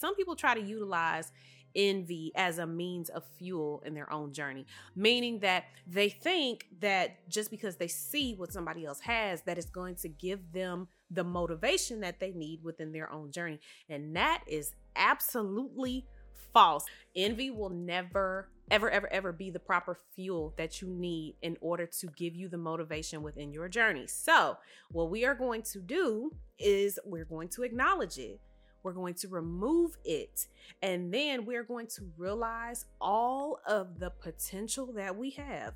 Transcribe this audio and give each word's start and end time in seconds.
some 0.00 0.14
people 0.16 0.34
try 0.34 0.54
to 0.54 0.60
utilize 0.60 1.32
envy 1.76 2.32
as 2.34 2.58
a 2.58 2.66
means 2.66 3.08
of 3.10 3.22
fuel 3.38 3.80
in 3.86 3.94
their 3.94 4.12
own 4.12 4.32
journey 4.32 4.66
meaning 4.96 5.38
that 5.38 5.64
they 5.86 6.08
think 6.08 6.66
that 6.80 7.28
just 7.28 7.48
because 7.50 7.76
they 7.76 7.86
see 7.86 8.34
what 8.34 8.52
somebody 8.52 8.84
else 8.84 9.00
has 9.00 9.42
that 9.42 9.56
it's 9.56 9.70
going 9.70 9.94
to 9.94 10.08
give 10.08 10.40
them 10.52 10.88
the 11.12 11.22
motivation 11.22 12.00
that 12.00 12.18
they 12.18 12.32
need 12.32 12.60
within 12.64 12.90
their 12.90 13.12
own 13.12 13.30
journey 13.30 13.60
and 13.88 14.16
that 14.16 14.42
is 14.48 14.74
absolutely 14.96 16.04
false 16.52 16.84
envy 17.14 17.50
will 17.50 17.70
never 17.70 18.48
ever, 18.70 18.90
ever, 18.90 19.12
ever 19.12 19.32
be 19.32 19.50
the 19.50 19.58
proper 19.58 19.98
fuel 20.14 20.54
that 20.56 20.80
you 20.80 20.88
need 20.88 21.34
in 21.42 21.56
order 21.60 21.86
to 21.86 22.06
give 22.16 22.34
you 22.34 22.48
the 22.48 22.58
motivation 22.58 23.22
within 23.22 23.52
your 23.52 23.68
journey. 23.68 24.06
So, 24.06 24.56
what 24.90 25.10
we 25.10 25.24
are 25.24 25.34
going 25.34 25.62
to 25.72 25.80
do 25.80 26.32
is 26.58 26.98
we're 27.04 27.24
going 27.24 27.48
to 27.50 27.62
acknowledge 27.62 28.18
it. 28.18 28.40
We're 28.82 28.92
going 28.92 29.14
to 29.14 29.28
remove 29.28 29.96
it. 30.04 30.46
And 30.82 31.12
then 31.12 31.44
we're 31.44 31.64
going 31.64 31.86
to 31.88 32.02
realize 32.16 32.86
all 33.00 33.60
of 33.66 33.98
the 33.98 34.10
potential 34.10 34.92
that 34.94 35.16
we 35.16 35.30
have 35.30 35.74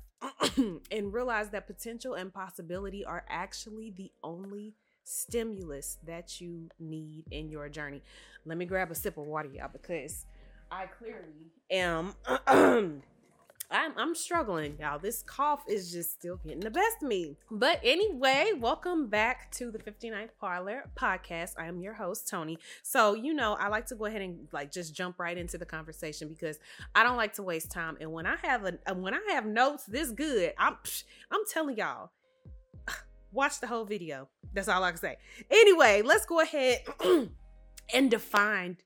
and 0.91 1.13
realize 1.13 1.49
that 1.49 1.67
potential 1.67 2.13
and 2.13 2.33
possibility 2.33 3.05
are 3.05 3.25
actually 3.29 3.91
the 3.91 4.11
only 4.23 4.73
stimulus 5.03 5.97
that 6.05 6.41
you 6.41 6.69
need 6.79 7.25
in 7.31 7.49
your 7.49 7.69
journey. 7.69 8.01
Let 8.45 8.57
me 8.57 8.65
grab 8.65 8.91
a 8.91 8.95
sip 8.95 9.17
of 9.17 9.25
water, 9.25 9.49
y'all, 9.53 9.69
because 9.71 10.25
I 10.71 10.87
clearly 10.87 11.51
am. 11.71 12.13
I'm, 13.71 13.93
I'm 13.97 14.15
struggling, 14.15 14.77
y'all. 14.79 14.99
This 14.99 15.23
cough 15.23 15.63
is 15.67 15.91
just 15.91 16.11
still 16.11 16.37
getting 16.37 16.59
the 16.59 16.69
best 16.69 16.97
of 17.01 17.07
me. 17.07 17.37
But 17.49 17.79
anyway, 17.83 18.51
welcome 18.57 19.07
back 19.07 19.51
to 19.53 19.71
the 19.71 19.79
59th 19.79 20.29
Parlor 20.39 20.89
podcast. 20.95 21.53
I 21.57 21.65
am 21.65 21.81
your 21.81 21.93
host, 21.93 22.27
Toni. 22.27 22.59
So, 22.83 23.15
you 23.15 23.33
know, 23.33 23.53
I 23.53 23.69
like 23.69 23.87
to 23.87 23.95
go 23.95 24.05
ahead 24.05 24.21
and 24.21 24.47
like 24.51 24.71
just 24.71 24.95
jump 24.95 25.19
right 25.19 25.37
into 25.37 25.57
the 25.57 25.65
conversation 25.65 26.27
because 26.27 26.59
I 26.93 27.03
don't 27.03 27.17
like 27.17 27.33
to 27.33 27.43
waste 27.43 27.71
time. 27.71 27.97
And 27.99 28.11
when 28.11 28.25
I 28.25 28.35
have 28.43 28.65
a 28.65 28.77
uh, 28.85 28.93
when 28.93 29.13
I 29.13 29.21
have 29.31 29.45
notes 29.45 29.85
this 29.85 30.11
good, 30.11 30.53
I'm 30.57 30.77
I'm 31.31 31.41
telling 31.51 31.77
y'all, 31.77 32.11
watch 33.31 33.59
the 33.59 33.67
whole 33.67 33.85
video. 33.85 34.29
That's 34.53 34.67
all 34.67 34.83
I 34.83 34.91
can 34.91 34.99
say. 34.99 35.17
Anyway, 35.49 36.01
let's 36.03 36.25
go 36.25 36.41
ahead 36.41 36.83
and 37.93 38.11
define 38.11 38.77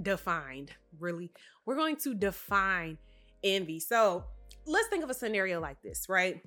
defined, 0.00 0.72
really. 0.98 1.30
We're 1.66 1.76
going 1.76 1.96
to 1.98 2.14
define 2.14 2.98
envy. 3.44 3.78
So 3.78 4.24
let's 4.66 4.88
think 4.88 5.04
of 5.04 5.10
a 5.10 5.14
scenario 5.14 5.60
like 5.60 5.80
this, 5.82 6.08
right? 6.08 6.42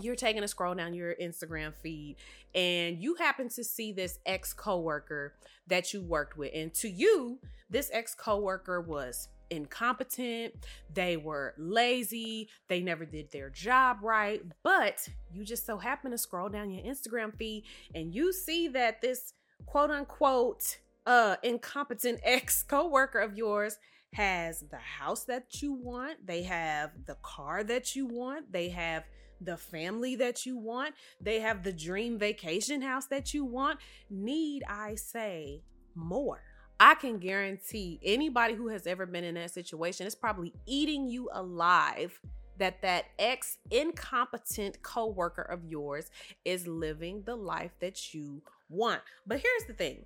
You're 0.00 0.16
taking 0.16 0.42
a 0.42 0.48
scroll 0.48 0.74
down 0.74 0.94
your 0.94 1.14
Instagram 1.20 1.74
feed 1.74 2.16
and 2.54 3.02
you 3.02 3.14
happen 3.16 3.48
to 3.50 3.64
see 3.64 3.92
this 3.92 4.18
ex 4.24 4.52
coworker 4.52 5.34
that 5.66 5.92
you 5.92 6.00
worked 6.02 6.36
with. 6.38 6.52
And 6.54 6.72
to 6.74 6.88
you, 6.88 7.38
this 7.68 7.90
ex 7.92 8.14
coworker 8.14 8.80
was 8.80 9.28
incompetent, 9.50 10.54
they 10.94 11.18
were 11.18 11.54
lazy, 11.58 12.48
they 12.68 12.80
never 12.80 13.04
did 13.04 13.30
their 13.30 13.50
job 13.50 13.98
right. 14.02 14.42
But 14.62 15.06
you 15.30 15.44
just 15.44 15.66
so 15.66 15.76
happen 15.76 16.10
to 16.10 16.18
scroll 16.18 16.48
down 16.48 16.70
your 16.70 16.82
Instagram 16.84 17.36
feed 17.36 17.64
and 17.94 18.14
you 18.14 18.32
see 18.32 18.68
that 18.68 19.02
this 19.02 19.34
quote 19.66 19.90
unquote 19.90 20.78
uh 21.06 21.36
incompetent 21.42 22.20
ex 22.24 22.62
co-worker 22.62 23.18
of 23.18 23.36
yours 23.36 23.76
has 24.12 24.60
the 24.70 24.76
house 24.76 25.24
that 25.24 25.62
you 25.62 25.72
want, 25.72 26.26
they 26.26 26.42
have 26.42 26.90
the 27.06 27.16
car 27.22 27.64
that 27.64 27.96
you 27.96 28.06
want, 28.06 28.52
they 28.52 28.68
have 28.68 29.04
the 29.40 29.56
family 29.56 30.16
that 30.16 30.46
you 30.46 30.56
want, 30.56 30.94
they 31.20 31.40
have 31.40 31.62
the 31.62 31.72
dream 31.72 32.18
vacation 32.18 32.82
house 32.82 33.06
that 33.06 33.34
you 33.34 33.44
want. 33.44 33.80
Need 34.10 34.62
I 34.68 34.94
say 34.94 35.62
more? 35.94 36.42
I 36.78 36.94
can 36.94 37.18
guarantee 37.18 38.00
anybody 38.02 38.54
who 38.54 38.68
has 38.68 38.86
ever 38.86 39.06
been 39.06 39.24
in 39.24 39.36
that 39.36 39.52
situation 39.52 40.06
is 40.06 40.14
probably 40.14 40.52
eating 40.66 41.08
you 41.08 41.28
alive 41.32 42.20
that 42.58 42.82
that 42.82 43.06
ex 43.18 43.58
incompetent 43.70 44.82
coworker 44.82 45.42
of 45.42 45.64
yours 45.64 46.10
is 46.44 46.66
living 46.66 47.22
the 47.24 47.36
life 47.36 47.72
that 47.80 48.12
you 48.12 48.42
want. 48.68 49.00
But 49.26 49.40
here's 49.40 49.64
the 49.66 49.74
thing 49.74 50.04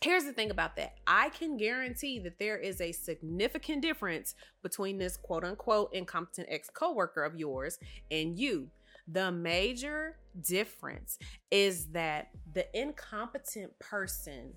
Here's 0.00 0.24
the 0.24 0.32
thing 0.32 0.52
about 0.52 0.76
that. 0.76 0.94
I 1.08 1.30
can 1.30 1.56
guarantee 1.56 2.20
that 2.20 2.38
there 2.38 2.56
is 2.56 2.80
a 2.80 2.92
significant 2.92 3.82
difference 3.82 4.36
between 4.62 4.96
this 4.96 5.16
quote 5.16 5.44
unquote 5.44 5.92
incompetent 5.92 6.46
ex 6.50 6.70
coworker 6.70 7.24
of 7.24 7.34
yours 7.34 7.78
and 8.10 8.38
you. 8.38 8.68
The 9.08 9.32
major 9.32 10.18
difference 10.40 11.18
is 11.50 11.86
that 11.86 12.28
the 12.52 12.66
incompetent 12.78 13.76
person 13.80 14.52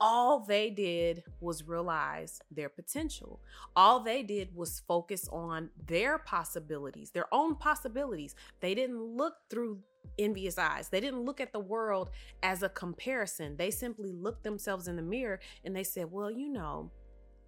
all 0.00 0.40
they 0.40 0.70
did 0.70 1.24
was 1.40 1.66
realize 1.66 2.40
their 2.50 2.68
potential. 2.68 3.40
All 3.74 4.00
they 4.00 4.22
did 4.22 4.54
was 4.54 4.82
focus 4.86 5.28
on 5.32 5.70
their 5.86 6.18
possibilities, 6.18 7.10
their 7.10 7.32
own 7.32 7.56
possibilities. 7.56 8.34
They 8.60 8.74
didn't 8.74 9.02
look 9.02 9.34
through 9.50 9.80
envious 10.18 10.58
eyes. 10.58 10.88
They 10.88 11.00
didn't 11.00 11.24
look 11.24 11.40
at 11.40 11.52
the 11.52 11.60
world 11.60 12.10
as 12.42 12.62
a 12.62 12.68
comparison. 12.68 13.56
They 13.56 13.70
simply 13.70 14.12
looked 14.12 14.44
themselves 14.44 14.88
in 14.88 14.96
the 14.96 15.02
mirror 15.02 15.40
and 15.64 15.74
they 15.74 15.84
said, 15.84 16.10
Well, 16.10 16.30
you 16.30 16.48
know, 16.48 16.90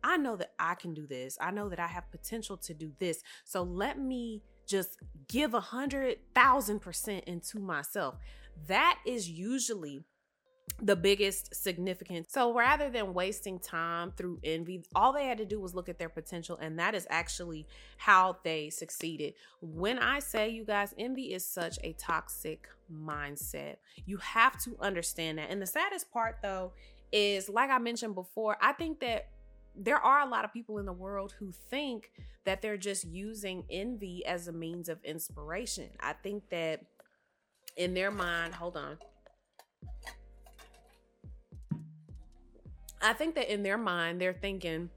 I 0.02 0.16
know 0.16 0.36
that 0.36 0.52
I 0.58 0.74
can 0.74 0.94
do 0.94 1.06
this. 1.06 1.36
I 1.40 1.50
know 1.50 1.68
that 1.68 1.78
I 1.78 1.86
have 1.86 2.10
potential 2.10 2.56
to 2.58 2.74
do 2.74 2.92
this. 2.98 3.22
So 3.44 3.62
let 3.62 3.98
me 3.98 4.42
just 4.66 4.98
give 5.28 5.54
a 5.54 5.60
hundred 5.60 6.18
thousand 6.34 6.80
percent 6.80 7.24
into 7.24 7.58
myself. 7.58 8.16
That 8.66 8.98
is 9.06 9.28
usually 9.28 10.04
the 10.82 10.96
biggest 10.96 11.54
significance. 11.54 12.28
So 12.30 12.54
rather 12.54 12.88
than 12.88 13.12
wasting 13.12 13.58
time 13.58 14.12
through 14.16 14.40
envy, 14.44 14.82
all 14.94 15.12
they 15.12 15.26
had 15.26 15.38
to 15.38 15.44
do 15.44 15.60
was 15.60 15.74
look 15.74 15.88
at 15.88 15.98
their 15.98 16.08
potential, 16.08 16.56
and 16.60 16.78
that 16.78 16.94
is 16.94 17.06
actually 17.10 17.66
how 17.98 18.38
they 18.44 18.70
succeeded. 18.70 19.34
When 19.60 19.98
I 19.98 20.20
say, 20.20 20.48
you 20.48 20.64
guys, 20.64 20.94
envy 20.98 21.34
is 21.34 21.44
such 21.44 21.78
a 21.84 21.92
toxic 21.94 22.68
mindset, 22.92 23.76
you 24.06 24.16
have 24.18 24.60
to 24.64 24.76
understand 24.80 25.38
that. 25.38 25.50
And 25.50 25.60
the 25.60 25.66
saddest 25.66 26.10
part, 26.10 26.38
though, 26.42 26.72
is 27.12 27.48
like 27.48 27.70
I 27.70 27.78
mentioned 27.78 28.14
before, 28.14 28.56
I 28.60 28.72
think 28.72 29.00
that 29.00 29.28
there 29.76 29.98
are 29.98 30.20
a 30.20 30.28
lot 30.28 30.44
of 30.44 30.52
people 30.52 30.78
in 30.78 30.86
the 30.86 30.92
world 30.92 31.34
who 31.38 31.52
think 31.70 32.10
that 32.44 32.62
they're 32.62 32.76
just 32.76 33.04
using 33.06 33.64
envy 33.70 34.24
as 34.26 34.48
a 34.48 34.52
means 34.52 34.88
of 34.88 35.02
inspiration. 35.04 35.90
I 36.00 36.14
think 36.14 36.48
that 36.50 36.84
in 37.76 37.94
their 37.94 38.10
mind, 38.10 38.54
hold 38.54 38.76
on. 38.76 38.98
I 43.00 43.12
think 43.12 43.34
that 43.34 43.52
in 43.52 43.62
their 43.62 43.78
mind, 43.78 44.20
they're 44.20 44.32
thinking, 44.34 44.90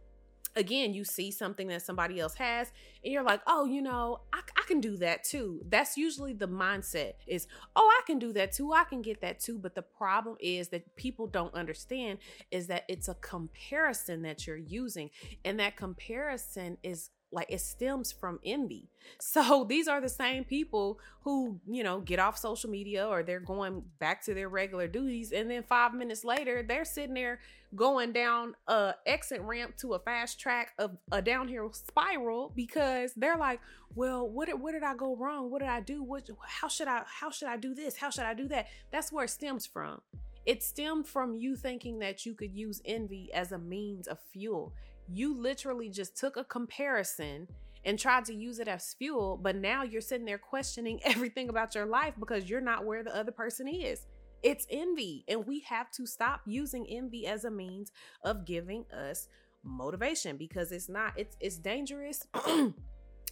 again, 0.56 0.94
you 0.94 1.03
see 1.03 1.31
something 1.31 1.68
that 1.68 1.81
somebody 1.81 2.19
else 2.19 2.36
has, 2.36 2.72
and 3.03 3.12
you're 3.12 3.24
like, 3.24 3.41
oh, 3.47 3.66
you 3.66 3.81
know, 3.81 4.22
I, 4.34 4.40
I, 4.58 4.64
can 4.68 4.80
do 4.80 4.97
that 4.97 5.24
too. 5.24 5.62
That's 5.68 5.97
usually 5.97 6.34
the 6.34 6.47
mindset 6.47 7.14
is, 7.28 7.47
oh, 7.75 7.90
I 8.00 8.02
can 8.06 8.19
do 8.19 8.34
that 8.34 8.52
too. 8.52 8.74
I 8.74 8.84
can 8.84 9.02
get 9.02 9.22
that 9.22 9.40
too. 9.40 9.58
But 9.58 9.75
the 9.75 9.81
problem 9.81 10.38
is 10.40 10.69
that 10.69 10.96
people 10.96 11.28
don't 11.28 11.53
understand 11.53 12.19
is 12.52 12.68
that 12.68 12.84
it's 12.88 13.08
a 13.08 13.16
comparison 13.16 14.22
that 14.24 14.46
you're 14.46 14.58
using, 14.58 15.09
and 15.44 15.59
that 15.59 15.75
comparison 15.75 16.78
is 16.84 17.09
like 17.33 17.47
it 17.49 17.61
stems 17.61 18.11
from 18.11 18.39
envy. 18.45 18.89
So 19.19 19.66
these 19.67 19.89
are 19.89 19.99
the 19.99 20.07
same 20.07 20.45
people 20.45 20.97
who, 21.23 21.59
you 21.67 21.83
know, 21.83 21.99
get 21.99 22.19
off 22.19 22.38
social 22.38 22.69
media 22.69 23.05
or 23.05 23.21
they're 23.21 23.41
going 23.41 23.83
back 23.99 24.23
to 24.25 24.33
their 24.33 24.47
regular 24.47 24.88
duties 24.88 25.33
and 25.33 25.51
then 25.51 25.63
5 25.63 25.93
minutes 25.93 26.23
later 26.23 26.63
they're 26.63 26.85
sitting 26.85 27.13
there 27.13 27.39
going 27.75 28.13
down 28.13 28.55
a 28.67 28.93
exit 29.05 29.41
ramp 29.41 29.75
to 29.77 29.93
a 29.93 29.99
fast 29.99 30.39
track 30.39 30.73
of 30.77 30.97
a 31.11 31.22
downhill 31.22 31.73
spiral 31.73 32.51
because 32.55 33.13
they're 33.16 33.38
like, 33.38 33.59
"Well, 33.95 34.27
what 34.27 34.47
did, 34.47 34.59
what 34.61 34.72
did 34.73 34.83
I 34.83 34.95
go 34.95 35.16
wrong? 35.16 35.49
What 35.49 35.59
did 35.59 35.69
I 35.69 35.81
do? 35.81 36.03
What 36.03 36.29
how 36.41 36.67
should 36.67 36.88
I 36.88 37.03
how 37.05 37.29
should 37.29 37.47
I 37.47 37.57
do 37.57 37.73
this? 37.73 37.97
How 37.97 38.09
should 38.09 38.25
I 38.25 38.33
do 38.33 38.47
that?" 38.49 38.67
That's 38.91 39.11
where 39.11 39.25
it 39.25 39.29
stems 39.29 39.66
from. 39.66 40.01
It 40.45 40.61
stemmed 40.61 41.07
from 41.07 41.35
you 41.35 41.55
thinking 41.55 41.99
that 41.99 42.25
you 42.25 42.33
could 42.35 42.53
use 42.53 42.81
envy 42.85 43.31
as 43.33 43.51
a 43.51 43.57
means 43.57 44.07
of 44.07 44.19
fuel 44.31 44.73
you 45.11 45.35
literally 45.40 45.90
just 45.90 46.17
took 46.17 46.38
a 46.38 46.44
comparison 46.44 47.47
and 47.85 48.00
tried 48.00 48.26
to 48.26 48.34
use 48.34 48.59
it 48.59 48.67
as 48.67 48.96
fuel, 48.97 49.38
but 49.41 49.55
now 49.55 49.84
you're 49.84 50.02
sitting 50.02 50.26
there 50.26 50.38
questioning 50.38 51.00
everything 51.05 51.50
about 51.50 51.76
your 51.76 51.85
life 51.85 52.14
because 52.20 52.50
you're 52.50 52.61
not 52.61 52.85
where 52.85 53.03
the 53.03 53.16
other 53.16 53.32
person 53.32 53.67
is. 53.67 54.08
It's 54.41 54.67
envy, 54.70 55.23
and 55.29 55.46
we 55.47 55.61
have 55.61 55.90
to 55.91 56.05
stop 56.05 56.41
using 56.46 56.85
envy 56.90 57.28
as 57.28 57.46
a 57.46 57.52
means 57.52 57.91
of 58.26 58.46
giving 58.46 58.85
us 58.91 59.29
motivation 59.64 60.35
because 60.35 60.73
it's 60.73 60.90
not 60.90 61.14
it's 61.16 61.38
it's 61.40 61.56
dangerous 61.56 62.28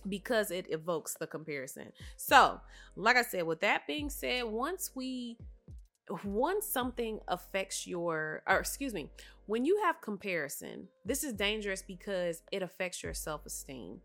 because 0.09 0.51
it 0.51 0.65
evokes 0.69 1.15
the 1.19 1.27
comparison. 1.27 1.91
So, 2.15 2.59
like 2.95 3.17
I 3.17 3.23
said, 3.23 3.45
with 3.45 3.59
that 3.59 3.85
being 3.87 4.09
said, 4.09 4.45
once 4.45 4.91
we 4.95 5.37
once 6.23 6.65
something 6.65 7.19
affects 7.27 7.87
your 7.87 8.41
or 8.47 8.57
excuse 8.57 8.93
me 8.93 9.09
when 9.45 9.65
you 9.65 9.79
have 9.83 10.01
comparison 10.01 10.87
this 11.05 11.23
is 11.23 11.33
dangerous 11.33 11.81
because 11.81 12.41
it 12.51 12.61
affects 12.61 13.03
your 13.03 13.13
self-esteem 13.13 13.99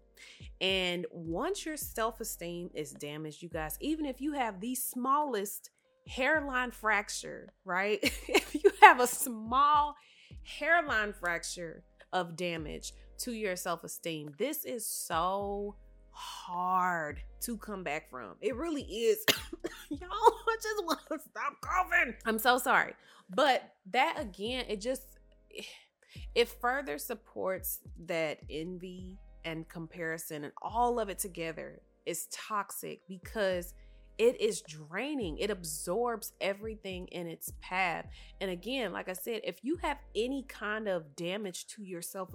and 0.60 1.06
once 1.10 1.66
your 1.66 1.76
self-esteem 1.76 2.70
is 2.74 2.92
damaged 2.92 3.42
you 3.42 3.48
guys 3.48 3.76
even 3.80 4.06
if 4.06 4.20
you 4.20 4.32
have 4.32 4.60
the 4.60 4.74
smallest 4.74 5.70
hairline 6.06 6.70
fracture 6.70 7.52
right 7.64 7.98
if 8.28 8.54
you 8.54 8.70
have 8.80 9.00
a 9.00 9.06
small 9.06 9.96
hairline 10.44 11.12
fracture 11.12 11.82
of 12.12 12.36
damage 12.36 12.92
to 13.18 13.32
your 13.32 13.56
self 13.56 13.84
esteem. 13.84 14.32
This 14.38 14.64
is 14.64 14.86
so 14.86 15.76
hard 16.16 17.20
to 17.42 17.56
come 17.58 17.84
back 17.84 18.10
from. 18.10 18.34
It 18.40 18.56
really 18.56 18.82
is. 18.82 19.24
Y'all, 19.90 20.00
I 20.10 20.56
just 20.62 20.84
want 20.84 21.00
to 21.10 21.18
stop 21.18 21.60
coughing. 21.60 22.14
I'm 22.24 22.38
so 22.38 22.58
sorry. 22.58 22.94
But 23.34 23.74
that 23.92 24.16
again, 24.18 24.64
it 24.68 24.80
just 24.80 25.02
it 26.34 26.48
further 26.48 26.98
supports 26.98 27.80
that 28.06 28.40
envy 28.50 29.18
and 29.44 29.68
comparison 29.68 30.44
and 30.44 30.52
all 30.62 30.98
of 30.98 31.08
it 31.08 31.18
together 31.18 31.80
is 32.04 32.26
toxic 32.32 33.00
because 33.06 33.74
it 34.18 34.40
is 34.40 34.62
draining. 34.62 35.36
It 35.38 35.50
absorbs 35.50 36.32
everything 36.40 37.06
in 37.08 37.26
its 37.26 37.52
path. 37.60 38.06
And 38.40 38.50
again, 38.50 38.92
like 38.92 39.08
I 39.08 39.12
said, 39.12 39.42
if 39.44 39.58
you 39.62 39.76
have 39.82 39.98
any 40.14 40.44
kind 40.48 40.88
of 40.88 41.14
damage 41.16 41.66
to 41.68 41.84
your 41.84 42.00
self 42.00 42.30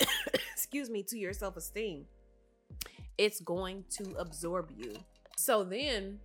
excuse 0.52 0.88
me, 0.90 1.02
to 1.02 1.18
your 1.18 1.32
self-esteem, 1.32 2.04
it's 3.18 3.40
going 3.40 3.84
to 3.90 4.14
absorb 4.18 4.70
you. 4.76 4.94
So 5.36 5.64
then 5.64 6.20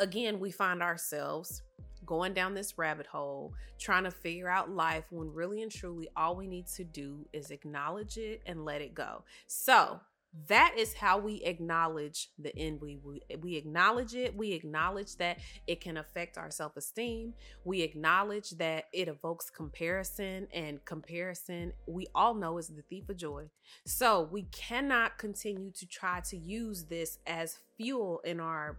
again, 0.00 0.40
we 0.40 0.50
find 0.50 0.82
ourselves 0.82 1.62
going 2.04 2.34
down 2.34 2.54
this 2.54 2.76
rabbit 2.76 3.06
hole, 3.06 3.54
trying 3.78 4.04
to 4.04 4.10
figure 4.10 4.48
out 4.48 4.70
life 4.70 5.04
when 5.10 5.32
really 5.32 5.62
and 5.62 5.70
truly 5.70 6.08
all 6.16 6.34
we 6.34 6.46
need 6.46 6.66
to 6.66 6.84
do 6.84 7.24
is 7.32 7.50
acknowledge 7.50 8.16
it 8.16 8.42
and 8.46 8.64
let 8.64 8.80
it 8.80 8.94
go. 8.94 9.22
So, 9.46 10.00
that 10.48 10.74
is 10.78 10.94
how 10.94 11.18
we 11.18 11.42
acknowledge 11.42 12.30
the 12.38 12.56
envy. 12.56 12.98
We, 13.04 13.20
we 13.40 13.56
acknowledge 13.56 14.14
it. 14.14 14.34
We 14.34 14.52
acknowledge 14.52 15.16
that 15.16 15.38
it 15.66 15.80
can 15.80 15.98
affect 15.98 16.38
our 16.38 16.50
self 16.50 16.76
esteem. 16.76 17.34
We 17.64 17.82
acknowledge 17.82 18.50
that 18.52 18.86
it 18.92 19.08
evokes 19.08 19.50
comparison, 19.50 20.48
and 20.52 20.82
comparison, 20.84 21.72
we 21.86 22.06
all 22.14 22.34
know, 22.34 22.58
is 22.58 22.68
the 22.68 22.82
thief 22.82 23.08
of 23.10 23.16
joy. 23.16 23.50
So 23.84 24.28
we 24.30 24.44
cannot 24.44 25.18
continue 25.18 25.70
to 25.72 25.86
try 25.86 26.20
to 26.30 26.36
use 26.36 26.84
this 26.84 27.18
as 27.26 27.58
fuel 27.76 28.20
in 28.24 28.40
our 28.40 28.78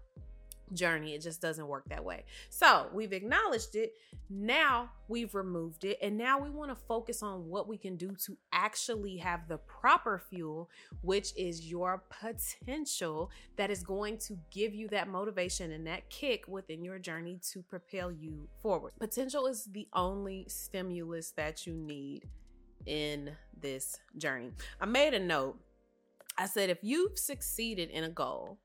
journey. 0.72 1.14
It 1.14 1.22
just 1.22 1.42
doesn't 1.42 1.68
work 1.68 1.90
that 1.90 2.04
way. 2.04 2.26
So 2.50 2.88
we've 2.94 3.14
acknowledged 3.14 3.76
it. 3.76 3.94
Now 4.30 4.90
we've 5.08 5.36
removed 5.36 5.84
it. 5.84 5.98
And 6.02 6.18
now 6.18 6.40
we 6.40 6.50
want 6.50 6.72
to 6.72 6.76
focus 6.76 7.22
on 7.22 7.48
what 7.48 7.68
we 7.68 7.78
can 7.78 7.96
do 7.96 8.16
to 8.26 8.38
actually 8.52 9.18
have 9.18 9.48
the 9.48 9.58
proper 9.58 10.22
fuel, 10.30 10.70
which 11.02 11.34
is 11.36 11.70
your 11.70 12.04
potential 12.10 13.30
that 13.58 13.70
is 13.70 13.84
going 13.84 14.18
to 14.20 14.38
give 14.52 14.74
you 14.74 14.88
that 14.90 15.08
motivation 15.08 15.72
and 15.72 15.86
that 15.88 16.10
kick 16.10 16.46
within 16.48 16.84
your 16.84 17.00
journey 17.00 17.40
to 17.52 17.62
propel 17.64 18.12
you 18.12 18.48
forward. 18.62 18.94
Potential 19.00 19.48
is 19.48 19.66
the 19.66 19.88
only 19.94 20.46
stimulus 20.48 21.32
that 21.32 21.68
you 21.68 21.74
need 21.74 22.24
in 22.86 23.32
this 23.60 23.98
journey. 24.18 24.52
I 24.80 24.86
made 24.86 25.14
a 25.14 25.20
note. 25.20 25.60
I 26.38 26.48
said, 26.48 26.70
if 26.70 26.80
you've 26.82 27.18
succeeded 27.20 27.90
in 27.92 28.04
a 28.04 28.10
goal, 28.10 28.58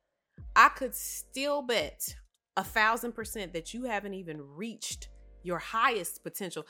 I 0.56 0.68
could 0.68 0.94
still 0.94 1.62
bet 1.62 2.14
a 2.56 2.64
thousand 2.64 3.12
percent 3.12 3.52
that 3.52 3.72
you 3.72 3.84
haven't 3.84 4.14
even 4.14 4.40
reached 4.40 5.08
your 5.42 5.58
highest 5.58 6.22
potential. 6.22 6.66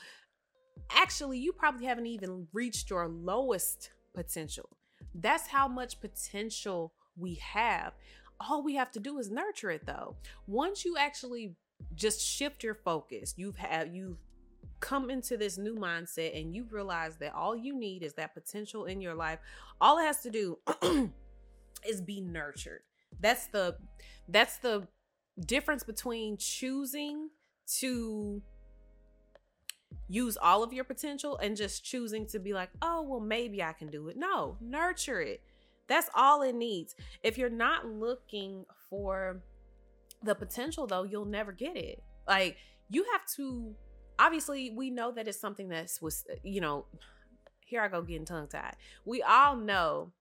Actually, 0.91 1.39
you 1.39 1.51
probably 1.51 1.85
haven't 1.85 2.05
even 2.05 2.47
reached 2.53 2.89
your 2.89 3.07
lowest 3.07 3.91
potential. 4.13 4.69
That's 5.15 5.47
how 5.47 5.67
much 5.67 5.99
potential 5.99 6.93
we 7.17 7.35
have. 7.35 7.93
All 8.39 8.63
we 8.63 8.75
have 8.75 8.91
to 8.91 8.99
do 8.99 9.17
is 9.19 9.29
nurture 9.29 9.71
it 9.71 9.85
though. 9.85 10.15
Once 10.47 10.85
you 10.85 10.95
actually 10.97 11.55
just 11.95 12.21
shift 12.21 12.63
your 12.63 12.75
focus, 12.75 13.33
you've 13.37 13.57
had 13.57 13.93
you've 13.93 14.17
come 14.79 15.09
into 15.09 15.37
this 15.37 15.57
new 15.57 15.75
mindset 15.75 16.39
and 16.39 16.55
you 16.55 16.65
realize 16.71 17.17
that 17.17 17.33
all 17.33 17.55
you 17.55 17.77
need 17.77 18.03
is 18.03 18.13
that 18.13 18.33
potential 18.33 18.85
in 18.85 19.01
your 19.01 19.15
life. 19.15 19.39
All 19.81 19.97
it 19.97 20.03
has 20.03 20.21
to 20.21 20.29
do 20.29 20.57
is 21.87 22.01
be 22.01 22.21
nurtured. 22.21 22.81
That's 23.19 23.47
the 23.47 23.77
that's 24.27 24.57
the 24.57 24.87
difference 25.45 25.83
between 25.83 26.37
choosing 26.37 27.29
to 27.79 28.41
use 30.07 30.37
all 30.37 30.63
of 30.63 30.73
your 30.73 30.83
potential 30.83 31.37
and 31.37 31.55
just 31.55 31.83
choosing 31.83 32.25
to 32.27 32.39
be 32.39 32.53
like, 32.53 32.69
"Oh, 32.81 33.01
well 33.03 33.19
maybe 33.19 33.61
I 33.61 33.73
can 33.73 33.89
do 33.89 34.07
it." 34.09 34.17
No, 34.17 34.57
nurture 34.61 35.21
it. 35.21 35.41
That's 35.87 36.09
all 36.15 36.41
it 36.43 36.55
needs. 36.55 36.95
If 37.23 37.37
you're 37.37 37.49
not 37.49 37.85
looking 37.85 38.65
for 38.89 39.41
the 40.23 40.35
potential 40.35 40.87
though, 40.87 41.03
you'll 41.03 41.25
never 41.25 41.51
get 41.51 41.75
it. 41.75 42.03
Like 42.27 42.57
you 42.89 43.05
have 43.11 43.25
to 43.37 43.75
obviously 44.17 44.71
we 44.75 44.89
know 44.89 45.11
that 45.11 45.27
it's 45.27 45.39
something 45.39 45.69
that's 45.69 46.01
was 46.01 46.25
you 46.43 46.61
know, 46.61 46.85
here 47.65 47.81
I 47.81 47.87
go 47.87 48.01
getting 48.01 48.25
tongue 48.25 48.47
tied. 48.47 48.75
We 49.05 49.21
all 49.23 49.55
know 49.55 50.11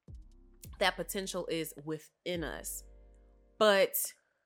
that 0.79 0.97
potential 0.97 1.47
is 1.51 1.75
within 1.85 2.45
us 2.45 2.85
but 3.59 3.97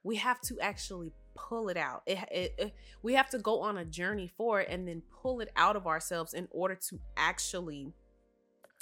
we 0.03 0.17
have 0.17 0.41
to 0.41 0.59
actually 0.61 1.13
pull 1.35 1.69
it 1.69 1.77
out. 1.77 2.03
It, 2.07 2.19
it, 2.31 2.55
it, 2.59 2.75
we 3.03 3.15
have 3.15 3.31
to 3.31 3.39
go 3.39 3.61
on 3.61 3.79
a 3.79 3.85
journey 3.85 4.31
for 4.37 4.61
it 4.61 4.69
and 4.71 4.87
then 4.87 5.03
pull 5.23 5.41
it 5.41 5.51
out 5.57 5.77
of 5.77 5.87
ourselves 5.87 6.35
in 6.35 6.49
order 6.51 6.75
to 6.89 6.99
actually, 7.17 7.93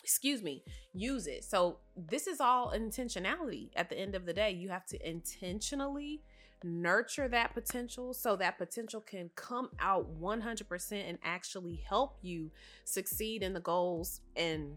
excuse 0.02 0.42
me, 0.42 0.64
use 0.92 1.26
it. 1.26 1.44
So 1.44 1.78
this 1.96 2.26
is 2.26 2.40
all 2.40 2.72
intentionality. 2.72 3.70
At 3.76 3.90
the 3.90 3.98
end 3.98 4.14
of 4.14 4.26
the 4.26 4.32
day, 4.32 4.50
you 4.50 4.68
have 4.70 4.86
to 4.86 5.08
intentionally 5.08 6.22
nurture 6.62 7.28
that 7.28 7.54
potential 7.54 8.12
so 8.12 8.36
that 8.36 8.58
potential 8.58 9.00
can 9.00 9.30
come 9.34 9.70
out 9.80 10.20
100% 10.20 10.92
and 11.08 11.18
actually 11.24 11.82
help 11.88 12.18
you 12.20 12.50
succeed 12.84 13.42
in 13.42 13.54
the 13.54 13.60
goals 13.60 14.20
and 14.36 14.76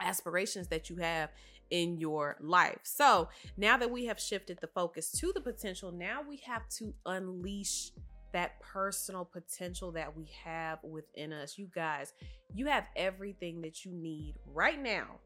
aspirations 0.00 0.68
that 0.68 0.90
you 0.90 0.96
have 0.96 1.30
in 1.70 1.98
your 1.98 2.36
life. 2.40 2.80
So 2.82 3.28
now 3.56 3.76
that 3.76 3.90
we 3.90 4.06
have 4.06 4.20
shifted 4.20 4.58
the 4.60 4.66
focus 4.68 5.10
to 5.12 5.32
the 5.34 5.40
potential, 5.40 5.92
now 5.92 6.20
we 6.26 6.38
have 6.38 6.68
to 6.70 6.94
unleash 7.06 7.92
that 8.32 8.60
personal 8.60 9.24
potential 9.24 9.92
that 9.92 10.16
we 10.16 10.28
have 10.44 10.78
within 10.82 11.32
us. 11.32 11.58
You 11.58 11.68
guys, 11.74 12.12
you 12.54 12.66
have 12.66 12.84
everything 12.96 13.62
that 13.62 13.84
you 13.84 13.92
need 13.92 14.34
right 14.46 14.80
now 14.80 15.18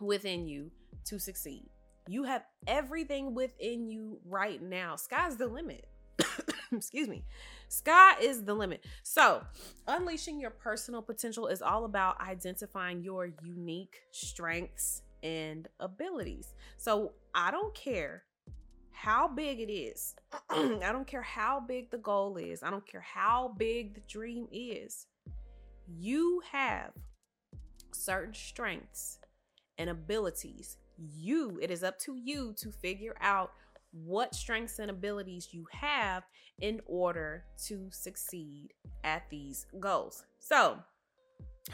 within 0.00 0.46
you 0.46 0.70
to 1.06 1.18
succeed. 1.18 1.68
You 2.08 2.24
have 2.24 2.42
everything 2.66 3.34
within 3.34 3.86
you 3.86 4.18
right 4.24 4.62
now. 4.62 4.96
Sky's 4.96 5.36
the 5.36 5.46
limit. 5.46 5.86
Excuse 6.72 7.08
me. 7.08 7.24
Sky 7.68 8.14
is 8.20 8.44
the 8.44 8.54
limit. 8.54 8.84
So, 9.02 9.42
unleashing 9.86 10.40
your 10.40 10.50
personal 10.50 11.02
potential 11.02 11.46
is 11.48 11.60
all 11.60 11.84
about 11.84 12.20
identifying 12.20 13.02
your 13.02 13.30
unique 13.42 14.00
strengths 14.10 15.02
and 15.22 15.68
abilities. 15.80 16.54
So 16.76 17.12
I 17.34 17.50
don't 17.50 17.74
care 17.74 18.24
how 18.90 19.28
big 19.28 19.60
it 19.60 19.72
is. 19.72 20.14
I 20.50 20.90
don't 20.92 21.06
care 21.06 21.22
how 21.22 21.60
big 21.60 21.90
the 21.90 21.98
goal 21.98 22.36
is. 22.36 22.62
I 22.62 22.70
don't 22.70 22.86
care 22.86 23.04
how 23.04 23.54
big 23.56 23.94
the 23.94 24.02
dream 24.08 24.48
is. 24.50 25.06
You 25.86 26.42
have 26.50 26.92
certain 27.92 28.34
strengths 28.34 29.18
and 29.78 29.88
abilities. 29.88 30.78
You, 30.96 31.58
it 31.62 31.70
is 31.70 31.84
up 31.84 31.98
to 32.00 32.16
you 32.16 32.54
to 32.58 32.72
figure 32.72 33.16
out 33.20 33.52
what 33.92 34.34
strengths 34.34 34.78
and 34.78 34.90
abilities 34.90 35.48
you 35.52 35.66
have 35.70 36.24
in 36.60 36.80
order 36.86 37.44
to 37.66 37.88
succeed 37.90 38.74
at 39.04 39.22
these 39.30 39.66
goals. 39.78 40.24
So, 40.40 40.78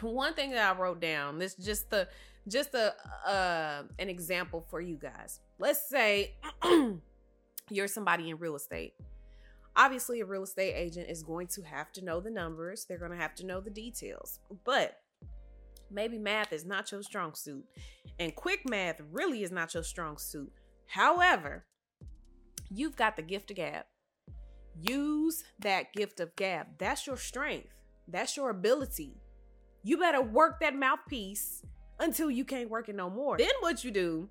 one 0.00 0.34
thing 0.34 0.50
that 0.50 0.74
I 0.74 0.78
wrote 0.78 1.00
down, 1.00 1.38
this 1.38 1.54
just 1.54 1.90
the 1.90 2.08
just 2.48 2.74
a 2.74 2.94
uh, 3.26 3.82
an 3.98 4.08
example 4.08 4.66
for 4.70 4.80
you 4.80 4.96
guys. 4.96 5.40
Let's 5.58 5.88
say 5.88 6.34
you're 7.70 7.88
somebody 7.88 8.30
in 8.30 8.38
real 8.38 8.56
estate. 8.56 8.94
Obviously, 9.76 10.20
a 10.20 10.24
real 10.24 10.44
estate 10.44 10.74
agent 10.74 11.08
is 11.08 11.22
going 11.22 11.48
to 11.48 11.62
have 11.62 11.90
to 11.92 12.04
know 12.04 12.20
the 12.20 12.30
numbers. 12.30 12.84
They're 12.88 12.98
going 12.98 13.10
to 13.10 13.16
have 13.16 13.34
to 13.36 13.46
know 13.46 13.60
the 13.60 13.70
details. 13.70 14.38
But 14.64 14.98
maybe 15.90 16.16
math 16.16 16.52
is 16.52 16.64
not 16.64 16.92
your 16.92 17.02
strong 17.02 17.34
suit, 17.34 17.64
and 18.18 18.34
quick 18.34 18.68
math 18.68 19.00
really 19.10 19.42
is 19.42 19.50
not 19.50 19.74
your 19.74 19.82
strong 19.82 20.18
suit. 20.18 20.52
However, 20.86 21.64
you've 22.70 22.96
got 22.96 23.16
the 23.16 23.22
gift 23.22 23.50
of 23.50 23.56
gab. 23.56 23.84
Use 24.80 25.44
that 25.60 25.92
gift 25.92 26.20
of 26.20 26.34
gab. 26.36 26.66
That's 26.78 27.06
your 27.06 27.16
strength. 27.16 27.74
That's 28.06 28.36
your 28.36 28.50
ability. 28.50 29.16
You 29.84 29.98
better 29.98 30.22
work 30.22 30.60
that 30.60 30.74
mouthpiece 30.74 31.62
until 32.00 32.30
you 32.30 32.44
can't 32.44 32.70
work 32.70 32.88
it 32.88 32.96
no 32.96 33.10
more. 33.10 33.36
Then 33.36 33.52
what 33.60 33.84
you 33.84 33.90
do 33.90 34.28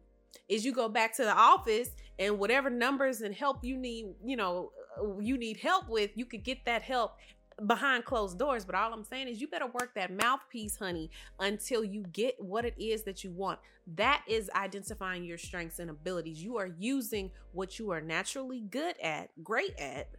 is 0.50 0.66
you 0.66 0.74
go 0.74 0.90
back 0.90 1.16
to 1.18 1.24
the 1.24 1.34
office 1.34 1.90
and 2.20 2.40
whatever 2.40 2.70
numbers 2.70 3.22
and 3.22 3.34
help 3.34 3.64
you 3.64 3.78
need, 3.78 4.08
you 4.26 4.36
know, 4.36 4.72
uh, 5.00 5.20
you 5.20 5.38
need 5.38 5.58
help 5.58 5.88
with, 5.88 6.10
you 6.16 6.26
could 6.26 6.44
get 6.44 6.66
that 6.66 6.82
help 6.82 7.18
behind 7.68 8.04
closed 8.04 8.40
doors. 8.40 8.66
But 8.66 8.74
all 8.74 8.92
I'm 8.92 9.04
saying 9.04 9.28
is 9.28 9.40
you 9.40 9.48
better 9.48 9.68
work 9.68 9.94
that 9.96 10.12
mouthpiece, 10.12 10.76
honey, 10.76 11.12
until 11.40 11.84
you 11.84 12.04
get 12.12 12.36
what 12.42 12.66
it 12.66 12.74
is 12.78 13.04
that 13.04 13.24
you 13.24 13.32
want. 13.32 13.60
That 13.96 14.24
is 14.28 14.50
identifying 14.56 15.24
your 15.24 15.38
strengths 15.38 15.78
and 15.78 15.90
abilities. 15.90 16.42
You 16.42 16.58
are 16.58 16.70
using 16.80 17.30
what 17.52 17.78
you 17.78 17.92
are 17.92 18.02
naturally 18.02 18.62
good 18.62 18.96
at, 19.02 19.30
great 19.44 19.78
at, 19.78 20.10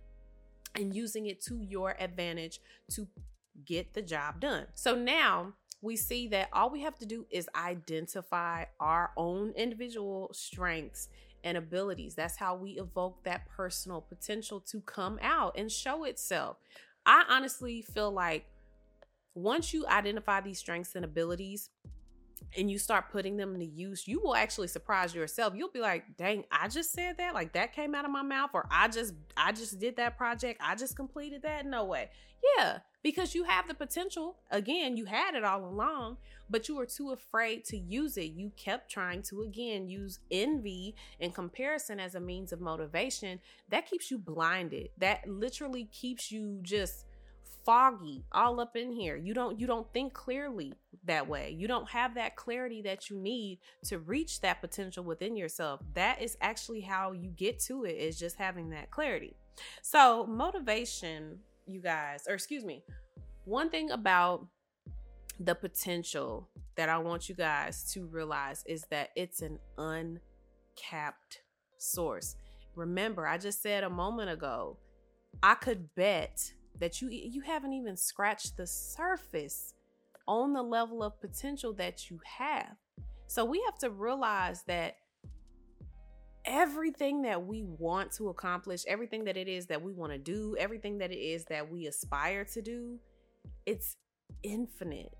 and 0.77 0.95
using 0.95 1.27
it 1.27 1.41
to 1.43 1.61
your 1.61 1.97
advantage 1.99 2.61
to 2.93 3.09
get 3.65 3.95
the 3.95 4.03
job 4.03 4.41
done. 4.41 4.67
So 4.75 4.95
now 4.95 5.55
we 5.81 5.97
see 5.97 6.29
that 6.29 6.49
all 6.53 6.71
we 6.71 6.81
have 6.81 6.99
to 6.99 7.07
do 7.07 7.27
is 7.31 7.49
identify 7.55 8.65
our 8.81 9.13
own 9.17 9.53
individual 9.53 10.31
strengths 10.33 11.09
and 11.45 11.59
abilities. 11.59 12.15
That's 12.15 12.37
how 12.37 12.57
we 12.57 12.73
evoke 12.73 13.23
that 13.25 13.47
personal 13.49 14.01
potential 14.01 14.61
to 14.61 14.81
come 14.81 15.19
out 15.21 15.57
and 15.59 15.71
show 15.71 16.05
itself. 16.05 16.57
I 17.05 17.25
honestly 17.29 17.83
feel 17.83 18.11
like 18.11 18.47
once 19.35 19.75
you 19.75 19.87
identify 19.87 20.41
these 20.41 20.59
strengths 20.59 20.95
and 20.95 21.05
abilities, 21.05 21.69
and 22.57 22.71
you 22.71 22.79
start 22.79 23.11
putting 23.11 23.37
them 23.37 23.59
to 23.59 23.65
use, 23.65 24.07
you 24.07 24.21
will 24.21 24.35
actually 24.35 24.69
surprise 24.69 25.15
yourself. 25.15 25.55
You'll 25.57 25.71
be 25.71 25.81
like, 25.81 26.17
dang, 26.17 26.45
I 26.51 26.69
just 26.69 26.93
said 26.93 27.17
that. 27.19 27.35
Like 27.35 27.53
that 27.55 27.73
came 27.73 27.95
out 27.95 28.05
of 28.05 28.11
my 28.11 28.23
mouth, 28.23 28.51
or 28.55 28.67
I 28.71 28.89
just 28.89 29.15
I 29.37 29.53
just 29.53 29.79
did 29.79 29.97
that 29.97 30.17
project. 30.17 30.61
I 30.65 30.75
just 30.75 30.97
completed 30.97 31.43
that. 31.43 31.67
No 31.67 31.85
way. 31.85 32.11
Yeah, 32.59 32.79
because 33.03 33.35
you 33.35 33.45
have 33.45 33.69
the 33.69 33.75
potential. 33.75 34.37
Again, 34.51 34.97
you 34.97 35.07
had 35.07 35.35
it 35.35 35.45
all 35.45 35.65
along, 35.65 36.19
but 36.51 36.69
you 36.69 36.77
were 36.77 36.87
too 36.87 37.11
afraid 37.11 37.65
to 37.67 37.77
use 37.77 38.17
it. 38.17 38.33
You 38.33 38.53
kept 38.57 38.91
trying 38.91 39.23
to 39.25 39.43
again 39.43 39.89
use 39.89 40.19
envy 40.31 40.95
and 41.21 41.35
comparison 41.35 41.99
as 41.99 42.15
a 42.15 42.21
means 42.21 42.53
of 42.53 42.61
motivation. 42.61 43.41
That 43.71 43.87
keeps 43.87 44.11
you 44.11 44.19
blinded. 44.19 44.91
That 44.99 45.27
literally 45.27 45.85
keeps 45.85 46.31
you 46.31 46.59
just 46.63 47.04
foggy 47.65 48.25
all 48.33 48.61
up 48.61 48.77
in 48.77 48.91
here. 48.91 49.17
You 49.17 49.35
don't 49.35 49.59
you 49.59 49.67
don't 49.67 49.91
think 49.93 50.13
clearly 50.13 50.75
that 51.05 51.29
way. 51.29 51.55
You 51.57 51.69
don't 51.69 51.89
have 51.89 52.15
that 52.15 52.37
clarity 52.37 52.83
that 52.83 53.11
you 53.11 53.19
need 53.19 53.59
to 53.85 53.99
reach 53.99 54.41
that 54.41 54.61
potential 54.61 55.05
within 55.05 55.37
yourself. 55.37 55.81
That 55.95 56.21
is 56.23 56.37
actually 56.41 56.81
how 56.81 57.13
you 57.13 57.31
get 57.31 57.59
to 57.61 57.85
it 57.85 57.97
is 57.97 58.19
just 58.19 58.37
having 58.37 58.71
that 58.71 58.91
clarity. 58.91 59.37
So 59.83 60.27
motivation 60.27 61.39
you 61.67 61.81
guys 61.81 62.25
or 62.29 62.35
excuse 62.35 62.65
me 62.65 62.83
one 63.45 63.71
thing 63.71 63.91
about 63.91 64.47
the 65.41 65.55
potential 65.55 66.49
that 66.77 66.89
i 66.89 66.99
want 66.99 67.29
you 67.29 67.35
guys 67.35 67.91
to 67.93 68.07
realize 68.07 68.63
is 68.67 68.85
that 68.91 69.11
it's 69.17 69.41
an 69.41 69.59
uncapped 69.79 71.41
source. 71.79 72.37
Remember 72.77 73.27
i 73.27 73.39
just 73.39 73.63
said 73.63 73.85
a 73.85 73.91
moment 73.91 74.31
ago 74.31 74.77
i 75.43 75.55
could 75.55 75.95
bet 75.95 76.53
that 76.81 77.01
you 77.01 77.09
you 77.11 77.41
haven't 77.41 77.73
even 77.73 77.97
scratched 77.97 78.57
the 78.57 78.67
surface 78.67 79.75
on 80.27 80.53
the 80.53 80.63
level 80.63 81.03
of 81.03 81.21
potential 81.21 81.73
that 81.75 82.11
you 82.11 82.21
have. 82.39 82.77
So 83.27 83.45
we 83.45 83.63
have 83.67 83.79
to 83.79 83.91
realize 83.91 84.63
that 84.67 84.97
everything 86.45 87.23
that 87.23 87.45
we 87.47 87.63
want 87.63 88.13
to 88.13 88.29
accomplish, 88.29 88.85
everything 88.87 89.25
that 89.25 89.37
it 89.37 89.49
is 89.49 89.67
that 89.67 89.83
we 89.83 89.93
want 89.93 90.13
to 90.13 90.19
do, 90.19 90.57
everything 90.59 90.99
that 90.99 91.11
it 91.11 91.19
is 91.19 91.45
that 91.47 91.71
we 91.71 91.87
aspire 91.87 92.45
to 92.45 92.63
do, 92.63 92.99
it's 93.67 93.97
infinite. 94.43 95.13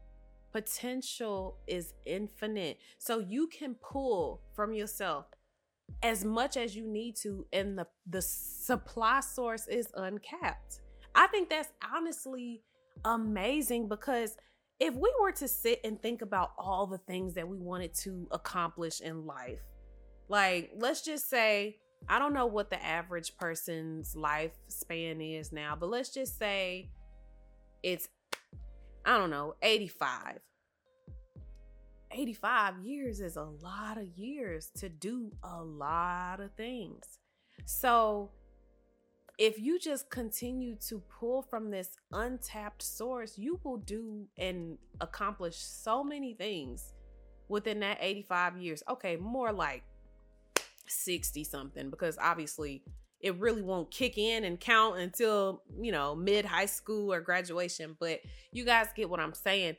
Potential 0.53 1.59
is 1.67 1.95
infinite. 2.07 2.79
So 2.99 3.19
you 3.19 3.49
can 3.49 3.75
pull 3.75 4.43
from 4.55 4.73
yourself 4.73 5.27
as 6.03 6.25
much 6.25 6.57
as 6.57 6.77
you 6.77 6.87
need 6.87 7.17
to 7.17 7.47
and 7.53 7.79
the 7.79 7.87
the 8.07 8.23
supply 8.23 9.21
source 9.21 9.67
is 9.67 9.89
uncapped. 9.97 10.81
I 11.25 11.27
think 11.29 11.49
that's 11.49 11.73
honestly 11.91 12.61
amazing 13.07 13.89
because 13.89 14.37
if 14.79 14.95
we 14.95 15.11
were 15.23 15.33
to 15.33 15.49
sit 15.49 15.81
and 15.83 16.01
think 16.03 16.21
about 16.21 16.53
all 16.59 16.87
the 16.87 16.99
things 16.99 17.33
that 17.33 17.49
we 17.49 17.57
wanted 17.57 17.95
to 18.03 18.29
accomplish 18.31 19.01
in 19.01 19.25
life, 19.25 19.63
like 20.29 20.73
let's 20.77 21.01
just 21.01 21.31
say, 21.31 21.79
I 22.11 22.19
don't 22.19 22.35
know 22.35 22.45
what 22.45 22.69
the 22.69 22.85
average 22.85 23.39
person's 23.39 24.15
lifespan 24.15 25.41
is 25.41 25.51
now, 25.51 25.75
but 25.75 25.89
let's 25.89 26.11
just 26.11 26.39
say 26.39 26.91
it's, 27.83 28.07
I 29.07 29.17
don't 29.17 29.31
know, 29.31 29.55
85. 29.63 30.41
85 32.11 32.81
years 32.85 33.21
is 33.21 33.37
a 33.37 33.49
lot 33.63 33.97
of 33.97 34.07
years 34.15 34.71
to 34.77 34.91
do 34.91 35.33
a 35.43 35.63
lot 35.63 36.41
of 36.41 36.53
things. 36.55 37.19
So, 37.65 38.31
if 39.39 39.59
you 39.59 39.79
just 39.79 40.11
continue 40.11 40.77
to 40.89 41.01
pull 41.01 41.43
from 41.43 41.71
this 41.71 41.97
untapped 42.13 42.83
source, 42.83 43.37
you 43.37 43.61
will 43.65 43.79
do 43.79 44.27
and 44.39 44.79
accomplish 45.01 45.57
so 45.57 46.05
many 46.05 46.35
things 46.35 46.93
within 47.49 47.81
that 47.81 47.99
85 48.01 48.59
years. 48.59 48.83
Okay, 48.89 49.17
more 49.17 49.53
like 49.53 49.83
60 50.87 51.45
something, 51.45 51.91
because 51.91 52.17
obviously 52.21 52.83
it 53.21 53.35
really 53.37 53.63
won't 53.63 53.91
kick 53.91 54.19
in 54.19 54.45
and 54.45 54.61
count 54.61 54.99
until, 54.99 55.63
you 55.81 55.91
know, 55.91 56.15
mid 56.15 56.45
high 56.45 56.67
school 56.67 57.13
or 57.13 57.21
graduation. 57.21 57.97
But 57.99 58.21
you 58.53 58.65
guys 58.65 58.89
get 58.95 59.11
what 59.11 59.21
I'm 59.21 59.35
saying. 59.35 59.77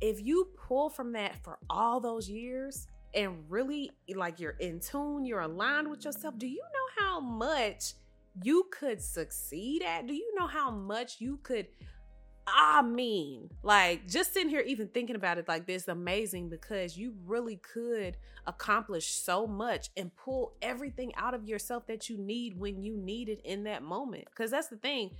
If 0.00 0.22
you 0.22 0.48
pull 0.56 0.90
from 0.90 1.12
that 1.12 1.42
for 1.44 1.58
all 1.68 2.00
those 2.00 2.28
years, 2.28 2.86
and 3.14 3.44
really 3.48 3.90
like 4.14 4.40
you're 4.40 4.56
in 4.58 4.80
tune, 4.80 5.24
you're 5.24 5.40
aligned 5.40 5.88
with 5.88 6.04
yourself. 6.04 6.36
Do 6.38 6.46
you 6.46 6.60
know 6.62 7.04
how 7.04 7.20
much 7.20 7.94
you 8.42 8.66
could 8.70 9.00
succeed 9.00 9.82
at? 9.82 10.06
Do 10.06 10.14
you 10.14 10.34
know 10.38 10.46
how 10.46 10.70
much 10.70 11.20
you 11.20 11.38
could? 11.42 11.68
I 12.46 12.82
mean, 12.82 13.48
like 13.62 14.06
just 14.06 14.34
sitting 14.34 14.50
here 14.50 14.60
even 14.60 14.88
thinking 14.88 15.16
about 15.16 15.38
it 15.38 15.48
like 15.48 15.66
this 15.66 15.88
amazing 15.88 16.50
because 16.50 16.96
you 16.96 17.14
really 17.24 17.56
could 17.56 18.18
accomplish 18.46 19.06
so 19.06 19.46
much 19.46 19.88
and 19.96 20.14
pull 20.16 20.52
everything 20.60 21.14
out 21.16 21.32
of 21.32 21.44
yourself 21.44 21.86
that 21.86 22.10
you 22.10 22.18
need 22.18 22.58
when 22.58 22.82
you 22.82 22.96
need 22.96 23.28
it 23.30 23.40
in 23.44 23.64
that 23.64 23.82
moment. 23.82 24.24
Because 24.26 24.50
that's 24.50 24.68
the 24.68 24.76
thing. 24.76 25.10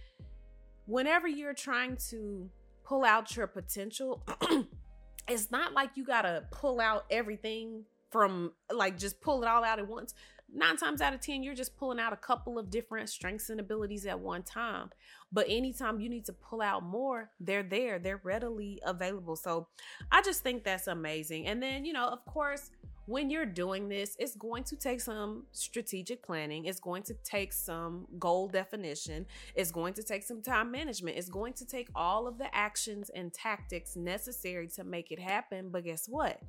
Whenever 0.86 1.26
you're 1.26 1.54
trying 1.54 1.96
to 2.10 2.50
pull 2.84 3.04
out 3.04 3.34
your 3.34 3.46
potential, 3.46 4.22
it's 5.28 5.50
not 5.50 5.72
like 5.72 5.90
you 5.94 6.04
got 6.04 6.22
to 6.22 6.44
pull 6.50 6.78
out 6.78 7.06
everything 7.10 7.84
from 8.10 8.52
like 8.72 8.96
just 8.96 9.20
pull 9.20 9.42
it 9.42 9.48
all 9.48 9.64
out 9.64 9.80
at 9.80 9.88
once 9.88 10.14
nine 10.54 10.76
times 10.76 11.00
out 11.00 11.14
of 11.14 11.20
10, 11.20 11.42
you're 11.42 11.54
just 11.54 11.76
pulling 11.76 11.98
out 11.98 12.12
a 12.12 12.16
couple 12.16 12.58
of 12.58 12.70
different 12.70 13.08
strengths 13.08 13.50
and 13.50 13.60
abilities 13.60 14.06
at 14.06 14.18
one 14.18 14.42
time. 14.42 14.90
But 15.32 15.46
anytime 15.48 16.00
you 16.00 16.08
need 16.08 16.24
to 16.26 16.32
pull 16.32 16.62
out 16.62 16.82
more, 16.82 17.30
they're 17.40 17.62
there, 17.62 17.98
they're 17.98 18.20
readily 18.22 18.80
available. 18.84 19.36
So 19.36 19.68
I 20.10 20.22
just 20.22 20.42
think 20.42 20.64
that's 20.64 20.86
amazing. 20.86 21.46
And 21.46 21.62
then, 21.62 21.84
you 21.84 21.92
know, 21.92 22.06
of 22.06 22.24
course, 22.24 22.70
when 23.06 23.28
you're 23.28 23.44
doing 23.44 23.88
this, 23.88 24.16
it's 24.18 24.34
going 24.36 24.64
to 24.64 24.76
take 24.76 25.00
some 25.00 25.44
strategic 25.52 26.22
planning. 26.22 26.64
It's 26.64 26.80
going 26.80 27.02
to 27.04 27.14
take 27.22 27.52
some 27.52 28.06
goal 28.18 28.48
definition. 28.48 29.26
It's 29.54 29.70
going 29.70 29.92
to 29.94 30.02
take 30.02 30.22
some 30.22 30.40
time 30.40 30.70
management. 30.70 31.18
It's 31.18 31.28
going 31.28 31.52
to 31.54 31.66
take 31.66 31.88
all 31.94 32.26
of 32.26 32.38
the 32.38 32.54
actions 32.54 33.10
and 33.14 33.32
tactics 33.32 33.94
necessary 33.96 34.68
to 34.68 34.84
make 34.84 35.10
it 35.10 35.18
happen. 35.18 35.68
But 35.70 35.84
guess 35.84 36.06
what? 36.08 36.40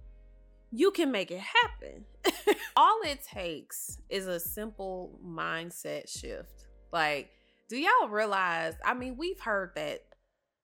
You 0.72 0.92
can 0.92 1.12
make 1.12 1.32
it 1.32 1.42
happen. 1.42 2.06
All 2.78 3.00
it 3.04 3.24
takes 3.24 4.00
is 4.10 4.28
a 4.28 4.40
simple 4.40 5.20
mindset 5.26 6.10
shift. 6.10 6.66
Like, 6.92 7.30
do 7.70 7.78
y'all 7.78 8.10
realize? 8.10 8.74
I 8.84 8.94
mean, 8.94 9.18
we've 9.18 9.40
heard 9.40 9.72
that 9.76 10.04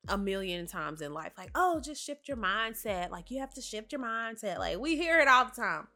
a 0.08 0.17
million 0.17 0.67
times 0.67 1.01
in 1.01 1.13
life. 1.13 1.34
Like, 1.38 1.51
oh, 1.55 1.79
just 1.79 2.03
shift 2.03 2.27
your 2.27 2.38
mindset. 2.38 3.12
Like, 3.12 3.31
you 3.31 3.39
have 3.39 3.53
to 3.53 3.62
shift 3.62 3.91
your 3.91 4.01
mindset. 4.01 4.60
Like, 4.60 4.79
we 4.79 4.96
hear 4.96 5.20
it 5.20 5.27
all 5.27 5.46
the 5.46 5.51
time. 5.51 5.88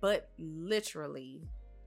But 0.00 0.30
literally, 0.38 1.42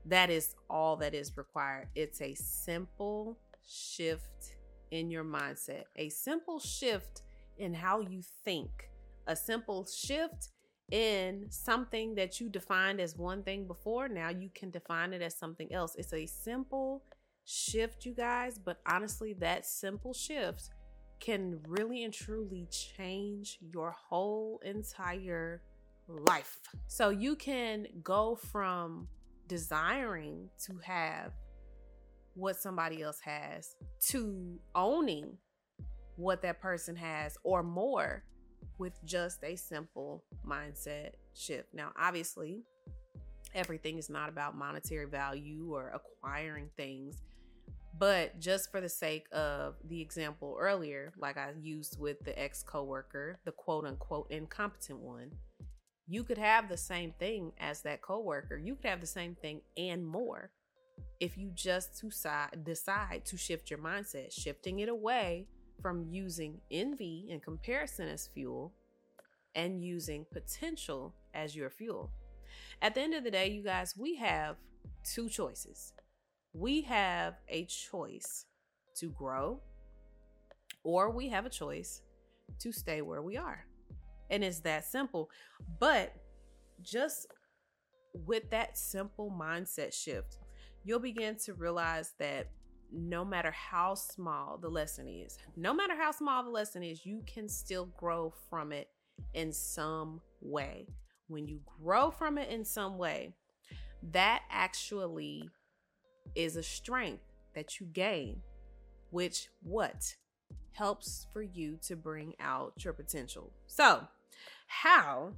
that 0.06 0.30
is 0.30 0.54
all 0.68 0.96
that 0.96 1.14
is 1.14 1.36
required. 1.36 1.88
It's 1.94 2.20
a 2.20 2.34
simple 2.34 3.38
shift 3.64 4.56
in 4.90 5.10
your 5.10 5.24
mindset, 5.24 5.84
a 5.96 6.08
simple 6.08 6.58
shift 6.58 7.22
in 7.58 7.74
how 7.74 8.00
you 8.00 8.22
think 8.44 8.90
a 9.28 9.36
simple 9.36 9.86
shift 9.86 10.48
in 10.90 11.46
something 11.50 12.14
that 12.14 12.40
you 12.40 12.48
defined 12.48 13.00
as 13.00 13.16
one 13.16 13.42
thing 13.42 13.66
before, 13.66 14.08
now 14.08 14.30
you 14.30 14.50
can 14.54 14.70
define 14.70 15.12
it 15.12 15.22
as 15.22 15.38
something 15.38 15.72
else. 15.72 15.94
It's 15.96 16.14
a 16.14 16.26
simple 16.26 17.04
shift, 17.44 18.04
you 18.04 18.14
guys, 18.14 18.58
but 18.58 18.78
honestly, 18.86 19.34
that 19.34 19.66
simple 19.66 20.14
shift 20.14 20.70
can 21.20 21.60
really 21.66 22.04
and 22.04 22.12
truly 22.12 22.66
change 22.70 23.58
your 23.60 23.94
whole 24.08 24.60
entire 24.64 25.62
life. 26.08 26.58
So 26.86 27.10
you 27.10 27.36
can 27.36 27.86
go 28.02 28.36
from 28.36 29.08
desiring 29.46 30.48
to 30.66 30.78
have 30.84 31.32
what 32.34 32.56
somebody 32.56 33.02
else 33.02 33.18
has 33.20 33.74
to 34.00 34.58
owning 34.74 35.36
what 36.16 36.40
that 36.42 36.60
person 36.60 36.96
has 36.96 37.36
or 37.42 37.62
more 37.62 38.24
with 38.78 38.92
just 39.04 39.42
a 39.42 39.56
simple 39.56 40.24
mindset 40.46 41.12
shift. 41.34 41.74
Now, 41.74 41.92
obviously, 41.98 42.62
everything 43.54 43.98
is 43.98 44.08
not 44.08 44.28
about 44.28 44.56
monetary 44.56 45.06
value 45.06 45.74
or 45.74 45.92
acquiring 45.94 46.70
things, 46.76 47.16
but 47.98 48.38
just 48.38 48.70
for 48.70 48.80
the 48.80 48.88
sake 48.88 49.26
of 49.32 49.74
the 49.88 50.00
example 50.00 50.56
earlier, 50.58 51.12
like 51.18 51.36
I 51.36 51.52
used 51.60 51.98
with 51.98 52.24
the 52.24 52.38
ex 52.40 52.62
coworker, 52.62 53.40
the 53.44 53.52
quote 53.52 53.84
unquote 53.84 54.30
incompetent 54.30 55.00
one, 55.00 55.30
you 56.06 56.22
could 56.22 56.38
have 56.38 56.68
the 56.68 56.76
same 56.76 57.12
thing 57.18 57.52
as 57.58 57.82
that 57.82 58.02
coworker. 58.02 58.56
You 58.56 58.76
could 58.76 58.88
have 58.88 59.00
the 59.00 59.06
same 59.06 59.34
thing 59.34 59.60
and 59.76 60.06
more 60.06 60.50
if 61.20 61.36
you 61.36 61.50
just 61.54 62.00
decide 62.00 62.64
decide 62.64 63.24
to 63.26 63.36
shift 63.36 63.70
your 63.70 63.78
mindset, 63.78 64.32
shifting 64.32 64.80
it 64.80 64.88
away 64.88 65.46
from 65.80 66.06
using 66.10 66.60
envy 66.70 67.28
and 67.30 67.42
comparison 67.42 68.08
as 68.08 68.28
fuel 68.34 68.72
and 69.54 69.82
using 69.82 70.26
potential 70.32 71.14
as 71.34 71.54
your 71.54 71.70
fuel. 71.70 72.10
At 72.82 72.94
the 72.94 73.00
end 73.00 73.14
of 73.14 73.24
the 73.24 73.30
day, 73.30 73.48
you 73.50 73.62
guys, 73.62 73.94
we 73.96 74.16
have 74.16 74.56
two 75.04 75.28
choices. 75.28 75.92
We 76.52 76.82
have 76.82 77.34
a 77.48 77.64
choice 77.66 78.46
to 78.96 79.10
grow, 79.10 79.60
or 80.84 81.10
we 81.10 81.28
have 81.28 81.46
a 81.46 81.50
choice 81.50 82.02
to 82.60 82.72
stay 82.72 83.02
where 83.02 83.22
we 83.22 83.36
are. 83.36 83.64
And 84.30 84.42
it's 84.44 84.60
that 84.60 84.84
simple. 84.84 85.30
But 85.78 86.14
just 86.82 87.26
with 88.12 88.50
that 88.50 88.76
simple 88.76 89.30
mindset 89.30 89.92
shift, 89.92 90.38
you'll 90.84 90.98
begin 91.00 91.36
to 91.44 91.54
realize 91.54 92.14
that 92.18 92.48
no 92.92 93.24
matter 93.24 93.50
how 93.50 93.94
small 93.94 94.58
the 94.58 94.68
lesson 94.68 95.06
is, 95.08 95.38
no 95.56 95.74
matter 95.74 95.94
how 95.96 96.10
small 96.10 96.44
the 96.44 96.50
lesson 96.50 96.82
is, 96.82 97.04
you 97.04 97.22
can 97.26 97.48
still 97.48 97.86
grow 97.96 98.32
from 98.48 98.72
it 98.72 98.88
in 99.34 99.52
some 99.52 100.20
way. 100.40 100.86
When 101.28 101.46
you 101.46 101.60
grow 101.82 102.10
from 102.10 102.38
it 102.38 102.48
in 102.48 102.64
some 102.64 102.96
way, 102.98 103.34
that 104.12 104.42
actually 104.50 105.48
is 106.34 106.56
a 106.56 106.62
strength 106.62 107.24
that 107.54 107.80
you 107.80 107.86
gain, 107.86 108.40
which 109.10 109.48
what 109.62 110.14
helps 110.72 111.26
for 111.32 111.42
you 111.42 111.78
to 111.82 111.96
bring 111.96 112.34
out 112.40 112.84
your 112.84 112.92
potential. 112.92 113.52
So, 113.66 114.06
how 114.66 115.32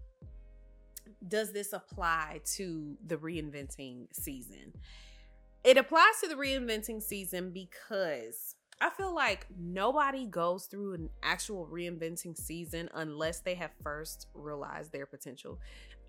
does 1.27 1.53
this 1.53 1.73
apply 1.73 2.41
to 2.57 2.97
the 3.07 3.17
reinventing 3.17 4.07
season? 4.13 4.73
It 5.63 5.77
applies 5.77 6.21
to 6.23 6.29
the 6.29 6.37
reinventing 6.37 7.03
season 7.03 7.51
because 7.51 8.57
I 8.81 8.89
feel 8.89 9.15
like 9.15 9.47
nobody 9.59 10.25
goes 10.25 10.65
through 10.65 10.95
an 10.95 11.11
actual 11.23 11.69
reinventing 11.71 12.35
season 12.37 12.89
unless 12.95 13.41
they 13.41 13.55
have 13.57 13.71
first 13.83 14.29
realized 14.33 14.91
their 14.91 15.05
potential. 15.05 15.59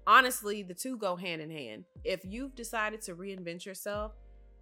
Honestly, 0.08 0.64
the 0.64 0.74
two 0.74 0.96
go 0.98 1.18
hand 1.18 1.42
in 1.42 1.52
hand. 1.52 1.84
If 2.06 2.22
you've 2.24 2.56
decided 2.56 3.02
to 3.02 3.16
reinvent 3.16 3.66
yourself, 3.66 4.14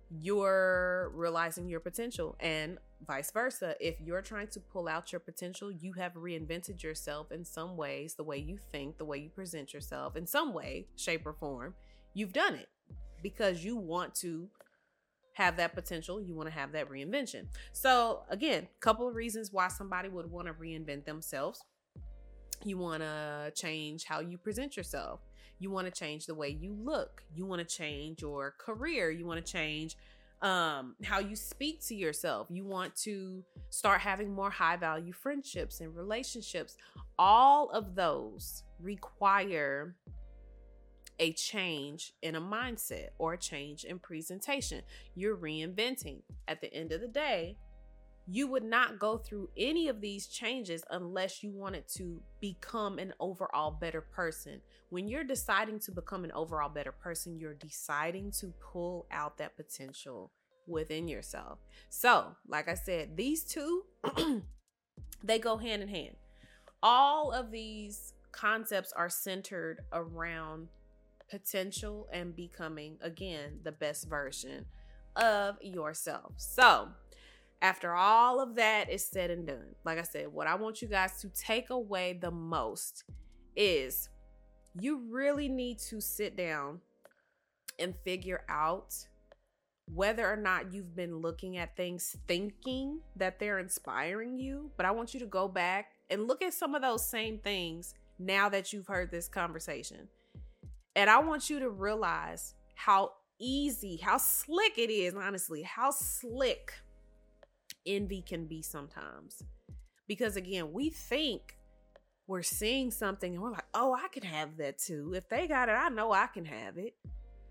you're 0.10 1.12
realizing 1.14 1.70
your 1.70 1.80
potential, 1.80 2.36
and 2.40 2.80
vice 3.06 3.30
versa. 3.32 3.76
If 3.80 4.02
you're 4.02 4.24
trying 4.24 4.48
to 4.48 4.60
pull 4.60 4.88
out 4.88 5.12
your 5.12 5.20
potential, 5.20 5.72
you 5.72 5.94
have 5.94 6.14
reinvented 6.14 6.82
yourself 6.82 7.32
in 7.32 7.46
some 7.46 7.78
ways 7.78 8.16
the 8.16 8.24
way 8.24 8.38
you 8.38 8.58
think, 8.58 8.98
the 8.98 9.06
way 9.06 9.20
you 9.20 9.30
present 9.30 9.72
yourself, 9.72 10.16
in 10.16 10.26
some 10.26 10.52
way, 10.52 10.88
shape, 10.96 11.28
or 11.28 11.34
form. 11.34 11.76
You've 12.16 12.34
done 12.34 12.56
it 12.56 12.70
because 13.22 13.64
you 13.64 13.78
want 13.78 14.16
to 14.16 14.50
have 15.40 15.56
that 15.56 15.74
potential, 15.74 16.22
you 16.22 16.36
want 16.36 16.50
to 16.50 16.54
have 16.54 16.74
that 16.74 16.90
reinvention. 16.90 17.46
So, 17.72 18.24
again, 18.30 18.64
a 18.64 18.80
couple 18.82 19.08
of 19.08 19.16
reasons 19.16 19.54
why 19.54 19.70
somebody 19.70 20.10
would 20.10 20.30
want 20.30 20.48
to 20.48 20.54
reinvent 20.54 21.06
themselves. 21.06 21.64
You 22.66 22.78
want 22.78 23.02
to 23.02 23.54
change 23.56 24.04
how 24.04 24.20
you 24.20 24.38
present 24.38 24.76
yourself. 24.76 25.22
You 25.60 25.72
want 25.72 25.88
to 25.88 25.92
change 25.92 26.26
the 26.26 26.36
way 26.36 26.50
you 26.50 26.76
look. 26.78 27.24
You 27.34 27.46
want 27.46 27.66
to 27.66 27.76
change 27.76 28.22
your 28.22 28.54
career. 28.60 29.12
You 29.12 29.26
want 29.26 29.44
to 29.44 29.52
change 29.52 29.96
um, 30.42 30.96
how 31.04 31.20
you 31.20 31.38
speak 31.38 31.86
to 31.88 31.96
yourself. 31.96 32.48
You 32.50 32.66
want 32.66 32.94
to 33.04 33.42
start 33.70 34.02
having 34.02 34.34
more 34.34 34.50
high 34.50 34.76
value 34.76 35.14
friendships 35.14 35.80
and 35.80 35.96
relationships. 35.96 36.76
All 37.18 37.70
of 37.70 37.96
those 37.96 38.64
require 38.82 39.96
a 41.20 41.34
change 41.34 42.14
in 42.22 42.36
a 42.36 42.42
mindset 42.42 43.10
or 43.18 43.34
a 43.34 43.38
change 43.38 43.84
in 43.84 44.00
presentation. 44.00 44.82
You're 45.16 45.38
reinventing. 45.38 46.22
At 46.48 46.62
the 46.62 46.74
end 46.74 46.92
of 46.92 47.02
the 47.02 47.08
day, 47.08 47.58
you 48.32 48.48
would 48.48 48.64
not 48.64 49.00
go 49.00 49.18
through 49.18 49.50
any 49.58 49.88
of 49.88 50.02
these 50.02 50.28
changes 50.28 50.84
unless 50.92 51.44
you 51.44 51.52
wanted 51.52 51.88
to 51.96 52.22
become 52.40 53.00
an 53.00 53.14
overall 53.20 53.72
better 53.72 54.02
person. 54.02 54.62
When 54.90 55.08
you're 55.08 55.24
deciding 55.24 55.80
to 55.80 55.92
become 55.92 56.24
an 56.24 56.32
overall 56.34 56.70
better 56.70 56.92
person, 56.92 57.40
you're 57.40 57.56
deciding 57.56 58.32
to 58.40 58.54
pull 58.60 59.08
out 59.12 59.38
that 59.40 59.58
potential 59.58 60.32
within 60.68 61.08
yourself. 61.08 61.58
So, 61.90 62.36
like 62.48 62.70
I 62.70 62.76
said, 62.76 63.18
these 63.18 63.44
two 63.44 63.84
they 65.24 65.40
go 65.40 65.58
hand 65.58 65.82
in 65.82 65.90
hand. 65.90 66.16
All 66.82 67.32
of 67.32 67.52
these 67.52 68.14
concepts 68.32 68.94
are 68.94 69.10
centered 69.10 69.82
around 69.92 70.68
potential 71.30 72.08
and 72.12 72.36
becoming, 72.36 72.98
again, 73.02 73.60
the 73.64 73.72
best 73.72 74.10
version 74.10 74.66
of 75.16 75.58
yourself. 75.62 76.34
So, 76.38 76.90
after 77.62 77.94
all 77.94 78.40
of 78.40 78.56
that 78.56 78.90
is 78.90 79.06
said 79.06 79.32
and 79.32 79.46
done, 79.46 79.76
like 79.84 80.00
I 80.00 80.04
said, 80.04 80.28
what 80.32 80.48
I 80.48 80.56
want 80.56 80.82
you 80.82 80.88
guys 80.88 81.20
to 81.22 81.30
take 81.30 81.70
away 81.70 82.18
the 82.20 82.32
most 82.32 83.04
is 83.56 84.10
you 84.80 85.02
really 85.10 85.50
need 85.50 85.80
to 85.90 86.00
sit 86.00 86.38
down 86.38 86.80
and 87.78 87.96
figure 88.04 88.44
out 88.50 88.94
whether 89.94 90.32
or 90.32 90.36
not 90.36 90.72
you've 90.72 90.96
been 90.96 91.18
looking 91.18 91.58
at 91.58 91.76
things 91.76 92.16
thinking 92.28 93.00
that 93.16 93.40
they're 93.40 93.60
inspiring 93.60 94.38
you. 94.38 94.72
But 94.78 94.86
I 94.86 94.92
want 94.92 95.14
you 95.14 95.20
to 95.22 95.26
go 95.26 95.48
back 95.48 95.92
and 96.10 96.28
look 96.28 96.42
at 96.42 96.54
some 96.54 96.76
of 96.76 96.82
those 96.82 97.10
same 97.10 97.40
things 97.40 97.96
now 98.20 98.50
that 98.50 98.72
you've 98.72 98.88
heard 98.88 99.10
this 99.12 99.28
conversation. 99.28 100.08
And 101.00 101.10
I 101.10 101.20
want 101.20 101.50
you 101.50 101.60
to 101.60 101.70
realize 101.70 102.56
how 102.76 103.14
easy, 103.40 103.96
how 104.04 104.18
slick 104.18 104.78
it 104.78 104.90
is, 104.90 105.16
honestly, 105.16 105.62
how 105.62 105.92
slick 105.92 106.74
envy 107.86 108.22
can 108.22 108.48
be 108.48 108.62
sometimes. 108.62 109.42
Because 110.10 110.36
again, 110.36 110.74
we 110.74 110.90
think 110.90 111.56
we're 112.28 112.42
seeing 112.42 112.92
something 112.92 113.34
and 113.34 113.42
we're 113.42 113.52
like, 113.52 113.64
oh, 113.74 113.94
I 113.94 114.10
can 114.10 114.24
have 114.24 114.58
that 114.58 114.78
too. 114.78 115.14
If 115.16 115.30
they 115.30 115.48
got 115.48 115.70
it, 115.70 115.72
I 115.72 115.88
know 115.88 116.12
I 116.12 116.28
can 116.28 116.44
have 116.44 116.78
it. 116.78 116.98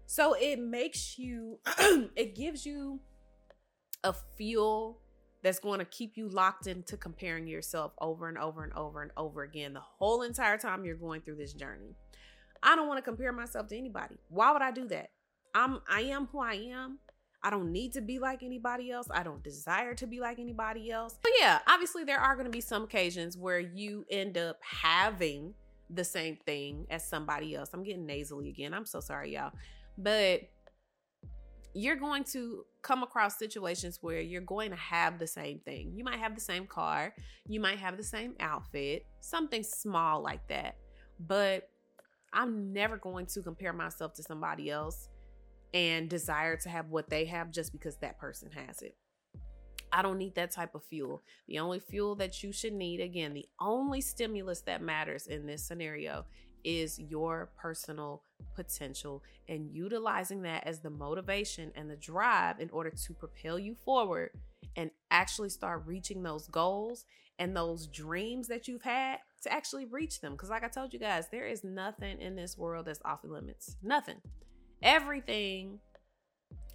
So 0.05 0.35
it 0.35 0.59
makes 0.61 1.19
you, 1.19 1.59
it 2.17 2.35
gives 2.35 2.67
you 2.67 3.01
a 4.05 4.13
fuel 4.37 5.01
that's 5.43 5.59
going 5.59 5.79
to 5.79 5.87
keep 5.87 6.19
you 6.19 6.29
locked 6.29 6.67
into 6.67 6.99
comparing 6.99 7.47
yourself 7.47 7.93
over 7.99 8.29
and 8.29 8.37
over 8.37 8.63
and 8.63 8.75
over 8.75 9.01
and 9.01 9.11
over 9.17 9.43
again 9.43 9.73
the 9.73 9.81
whole 9.81 10.21
entire 10.21 10.59
time 10.59 10.85
you're 10.85 10.97
going 10.97 11.23
through 11.23 11.37
this 11.37 11.55
journey. 11.55 11.97
I 12.63 12.77
don't 12.77 12.89
want 12.89 12.99
to 12.99 13.03
compare 13.03 13.33
myself 13.33 13.69
to 13.69 13.77
anybody. 13.77 14.17
Why 14.29 14.53
would 14.53 14.63
I 14.63 14.71
do 14.71 14.89
that? 14.89 15.11
I'm 15.55 15.81
I 15.89 16.03
am 16.03 16.27
who 16.27 16.41
I 16.41 16.55
am. 16.55 16.99
I 17.43 17.51
don't 17.51 17.71
need 17.71 17.93
to 17.93 18.01
be 18.01 18.19
like 18.19 18.43
anybody 18.43 18.91
else. 18.91 19.07
I 19.11 19.23
don't 19.23 19.43
desire 19.43 19.95
to 19.95 20.07
be 20.07 20.21
like 20.21 20.39
anybody 20.39 20.91
else. 20.91 21.19
But 21.23 21.33
yeah, 21.39 21.61
obviously 21.69 22.03
there 22.05 22.19
are 22.19 22.35
going 22.35 22.47
to 22.47 22.51
be 22.51 22.61
some 22.61 22.83
occasions 22.83 23.37
where 23.37 23.61
you 23.61 24.05
end 24.11 24.37
up 24.37 24.59
having 24.63 25.55
the 25.89 26.05
same 26.05 26.37
thing 26.47 26.87
as 26.91 27.09
somebody 27.09 27.55
else. 27.55 27.71
I'm 27.73 27.85
getting 27.85 28.07
nasally 28.07 28.49
again. 28.49 28.75
I'm 28.75 28.85
so 28.85 29.01
sorry, 29.01 29.35
y'all. 29.35 29.53
But 29.97 30.43
you're 31.75 31.97
going 31.97 32.25
to 32.25 32.65
come 32.83 33.03
across 33.03 33.39
situations 33.39 33.99
where 34.01 34.21
you're 34.21 34.41
going 34.41 34.71
to 34.71 34.77
have 34.77 35.19
the 35.19 35.27
same 35.27 35.61
thing. 35.61 35.93
You 35.95 36.03
might 36.03 36.19
have 36.19 36.35
the 36.35 36.41
same 36.41 36.67
car, 36.67 37.15
you 37.47 37.61
might 37.61 37.79
have 37.79 37.97
the 37.97 38.03
same 38.03 38.35
outfit, 38.41 39.07
something 39.21 39.63
small 39.63 40.23
like 40.23 40.47
that. 40.49 40.77
But 41.21 41.69
I'm 42.33 42.73
never 42.73 42.97
going 42.97 43.27
to 43.27 43.43
compare 43.43 43.73
myself 43.73 44.15
to 44.15 44.23
somebody 44.23 44.71
else 44.71 45.09
and 45.75 46.09
desire 46.09 46.57
to 46.57 46.69
have 46.69 46.89
what 46.89 47.11
they 47.11 47.25
have 47.27 47.51
just 47.51 47.73
because 47.73 47.97
that 47.97 48.19
person 48.19 48.51
has 48.53 48.83
it. 48.83 48.97
I 49.93 50.03
don't 50.03 50.19
need 50.19 50.35
that 50.35 50.51
type 50.51 50.75
of 50.75 50.85
fuel. 50.85 51.23
The 51.47 51.59
only 51.59 51.81
fuel 51.81 52.15
that 52.17 52.43
you 52.43 52.53
should 52.53 52.75
need, 52.75 53.01
again, 53.01 53.33
the 53.33 53.49
only 53.61 54.01
stimulus 54.01 54.61
that 54.63 54.83
matters 54.83 55.27
in 55.27 55.47
this 55.47 55.63
scenario 55.63 56.25
is 56.65 56.99
your 56.99 57.51
personal 57.57 58.23
potential 58.55 59.23
and 59.49 59.71
utilizing 59.71 60.43
that 60.43 60.67
as 60.67 60.81
the 60.81 60.91
motivation 60.91 61.73
and 61.75 61.91
the 61.91 61.97
drive 61.97 62.61
in 62.61 62.69
order 62.71 62.91
to 62.91 63.15
propel 63.15 63.59
you 63.59 63.75
forward 63.85 64.31
and 64.77 64.91
actually 65.11 65.49
start 65.49 65.83
reaching 65.87 66.23
those 66.23 66.49
goals 66.49 67.07
and 67.39 67.57
those 67.57 67.87
dreams 67.87 68.49
that 68.49 68.69
you've 68.69 68.83
had 68.83 69.19
to 69.43 69.53
actually 69.53 69.87
reach 69.87 70.21
them. 70.21 70.33
Because, 70.33 70.51
like 70.51 70.65
I 70.65 70.69
told 70.69 70.93
you 70.93 70.99
guys, 70.99 71.29
there 71.31 71.47
is 71.47 71.65
nothing 71.65 72.21
in 72.21 72.37
this 72.37 72.57
world 72.57 72.87
that's 72.87 73.01
off 73.05 73.23
the 73.23 73.29
limits. 73.29 73.77
Nothing. 73.83 74.17
Everything 74.83 75.79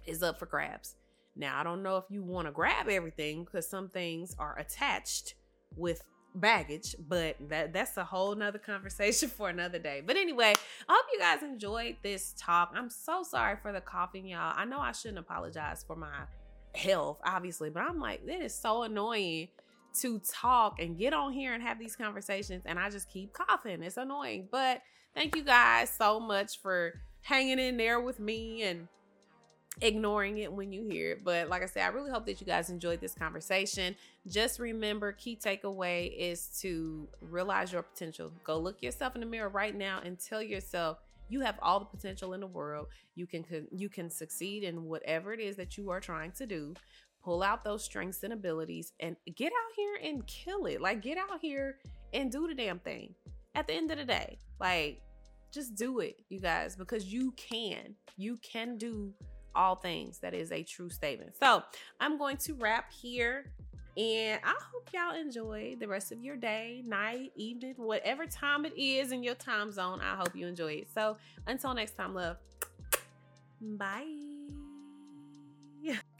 is 0.06 0.22
up 0.22 0.38
for 0.38 0.46
grabs. 0.46 0.96
Now, 1.36 1.58
I 1.58 1.64
don't 1.64 1.82
know 1.82 1.96
if 1.96 2.04
you 2.10 2.22
want 2.22 2.46
to 2.46 2.52
grab 2.52 2.88
everything 2.88 3.44
because 3.44 3.68
some 3.68 3.88
things 3.88 4.36
are 4.38 4.58
attached 4.58 5.34
with 5.76 6.02
baggage, 6.34 6.94
but 7.08 7.36
that 7.48 7.72
that's 7.72 7.96
a 7.96 8.04
whole 8.04 8.34
nother 8.34 8.58
conversation 8.58 9.28
for 9.36 9.48
another 9.48 9.78
day. 9.78 10.02
But 10.04 10.16
anyway, 10.16 10.52
I 10.88 10.92
hope 10.92 11.06
you 11.12 11.18
guys 11.18 11.42
enjoyed 11.42 11.96
this 12.02 12.34
talk. 12.38 12.72
I'm 12.74 12.90
so 12.90 13.22
sorry 13.22 13.56
for 13.60 13.72
the 13.72 13.80
coughing, 13.80 14.28
y'all. 14.28 14.54
I 14.56 14.64
know 14.64 14.80
I 14.80 14.92
shouldn't 14.92 15.18
apologize 15.18 15.84
for 15.86 15.96
my 15.96 16.22
health, 16.74 17.18
obviously, 17.24 17.70
but 17.70 17.82
I'm 17.82 18.00
like, 18.00 18.22
it 18.26 18.42
is 18.42 18.54
so 18.54 18.82
annoying 18.82 19.48
to 20.00 20.20
talk 20.20 20.80
and 20.80 20.98
get 20.98 21.12
on 21.12 21.32
here 21.32 21.54
and 21.54 21.62
have 21.62 21.78
these 21.78 21.96
conversations, 21.96 22.62
and 22.66 22.78
I 22.78 22.90
just 22.90 23.08
keep 23.08 23.32
coughing. 23.32 23.82
It's 23.82 23.96
annoying. 23.96 24.48
But 24.50 24.82
thank 25.14 25.36
you 25.36 25.42
guys 25.42 25.90
so 25.90 26.20
much 26.20 26.60
for 26.60 26.94
hanging 27.22 27.58
in 27.58 27.76
there 27.76 28.00
with 28.00 28.20
me 28.20 28.62
and 28.62 28.88
ignoring 29.80 30.38
it 30.38 30.52
when 30.52 30.72
you 30.72 30.86
hear 30.88 31.12
it. 31.12 31.24
But 31.24 31.48
like 31.48 31.62
I 31.62 31.66
said, 31.66 31.84
I 31.84 31.88
really 31.88 32.10
hope 32.10 32.26
that 32.26 32.40
you 32.40 32.46
guys 32.46 32.70
enjoyed 32.70 33.00
this 33.00 33.14
conversation. 33.14 33.96
Just 34.26 34.58
remember, 34.58 35.12
key 35.12 35.36
takeaway 35.42 36.14
is 36.16 36.48
to 36.60 37.08
realize 37.20 37.72
your 37.72 37.82
potential. 37.82 38.32
Go 38.44 38.58
look 38.58 38.82
yourself 38.82 39.14
in 39.14 39.20
the 39.20 39.26
mirror 39.26 39.48
right 39.48 39.74
now 39.74 40.00
and 40.04 40.18
tell 40.18 40.42
yourself 40.42 40.98
you 41.28 41.40
have 41.40 41.58
all 41.62 41.80
the 41.80 41.86
potential 41.86 42.34
in 42.34 42.40
the 42.40 42.46
world. 42.46 42.86
You 43.14 43.26
can 43.26 43.44
you 43.72 43.88
can 43.88 44.10
succeed 44.10 44.62
in 44.62 44.84
whatever 44.84 45.32
it 45.32 45.40
is 45.40 45.56
that 45.56 45.76
you 45.76 45.90
are 45.90 46.00
trying 46.00 46.32
to 46.32 46.46
do. 46.46 46.74
Pull 47.24 47.42
out 47.42 47.64
those 47.64 47.82
strengths 47.82 48.22
and 48.22 48.32
abilities 48.32 48.92
and 49.00 49.16
get 49.34 49.52
out 49.52 49.72
here 49.74 50.10
and 50.10 50.26
kill 50.26 50.66
it. 50.66 50.80
Like 50.80 51.02
get 51.02 51.16
out 51.16 51.40
here 51.40 51.78
and 52.12 52.30
do 52.30 52.46
the 52.46 52.54
damn 52.54 52.78
thing. 52.78 53.14
At 53.54 53.66
the 53.66 53.74
end 53.74 53.90
of 53.90 53.98
the 53.98 54.04
day, 54.04 54.38
like 54.60 55.00
just 55.52 55.74
do 55.74 56.00
it, 56.00 56.20
you 56.28 56.40
guys, 56.40 56.76
because 56.76 57.06
you 57.12 57.32
can. 57.32 57.94
You 58.16 58.36
can 58.42 58.76
do 58.76 59.14
all 59.54 59.76
things. 59.76 60.18
That 60.18 60.34
is 60.34 60.52
a 60.52 60.62
true 60.62 60.90
statement. 60.90 61.36
So 61.40 61.62
I'm 62.00 62.18
going 62.18 62.36
to 62.38 62.54
wrap 62.54 62.92
here. 62.92 63.52
And 63.96 64.40
I 64.42 64.54
hope 64.72 64.90
y'all 64.92 65.14
enjoy 65.14 65.76
the 65.78 65.86
rest 65.86 66.10
of 66.10 66.20
your 66.20 66.36
day, 66.36 66.82
night, 66.84 67.30
evening, 67.36 67.74
whatever 67.76 68.26
time 68.26 68.64
it 68.64 68.76
is 68.76 69.12
in 69.12 69.22
your 69.22 69.36
time 69.36 69.70
zone. 69.70 70.00
I 70.02 70.16
hope 70.16 70.34
you 70.34 70.48
enjoy 70.48 70.72
it. 70.72 70.88
So 70.92 71.16
until 71.46 71.72
next 71.74 71.96
time, 71.96 72.12
love. 72.12 72.36
Bye. 73.60 74.08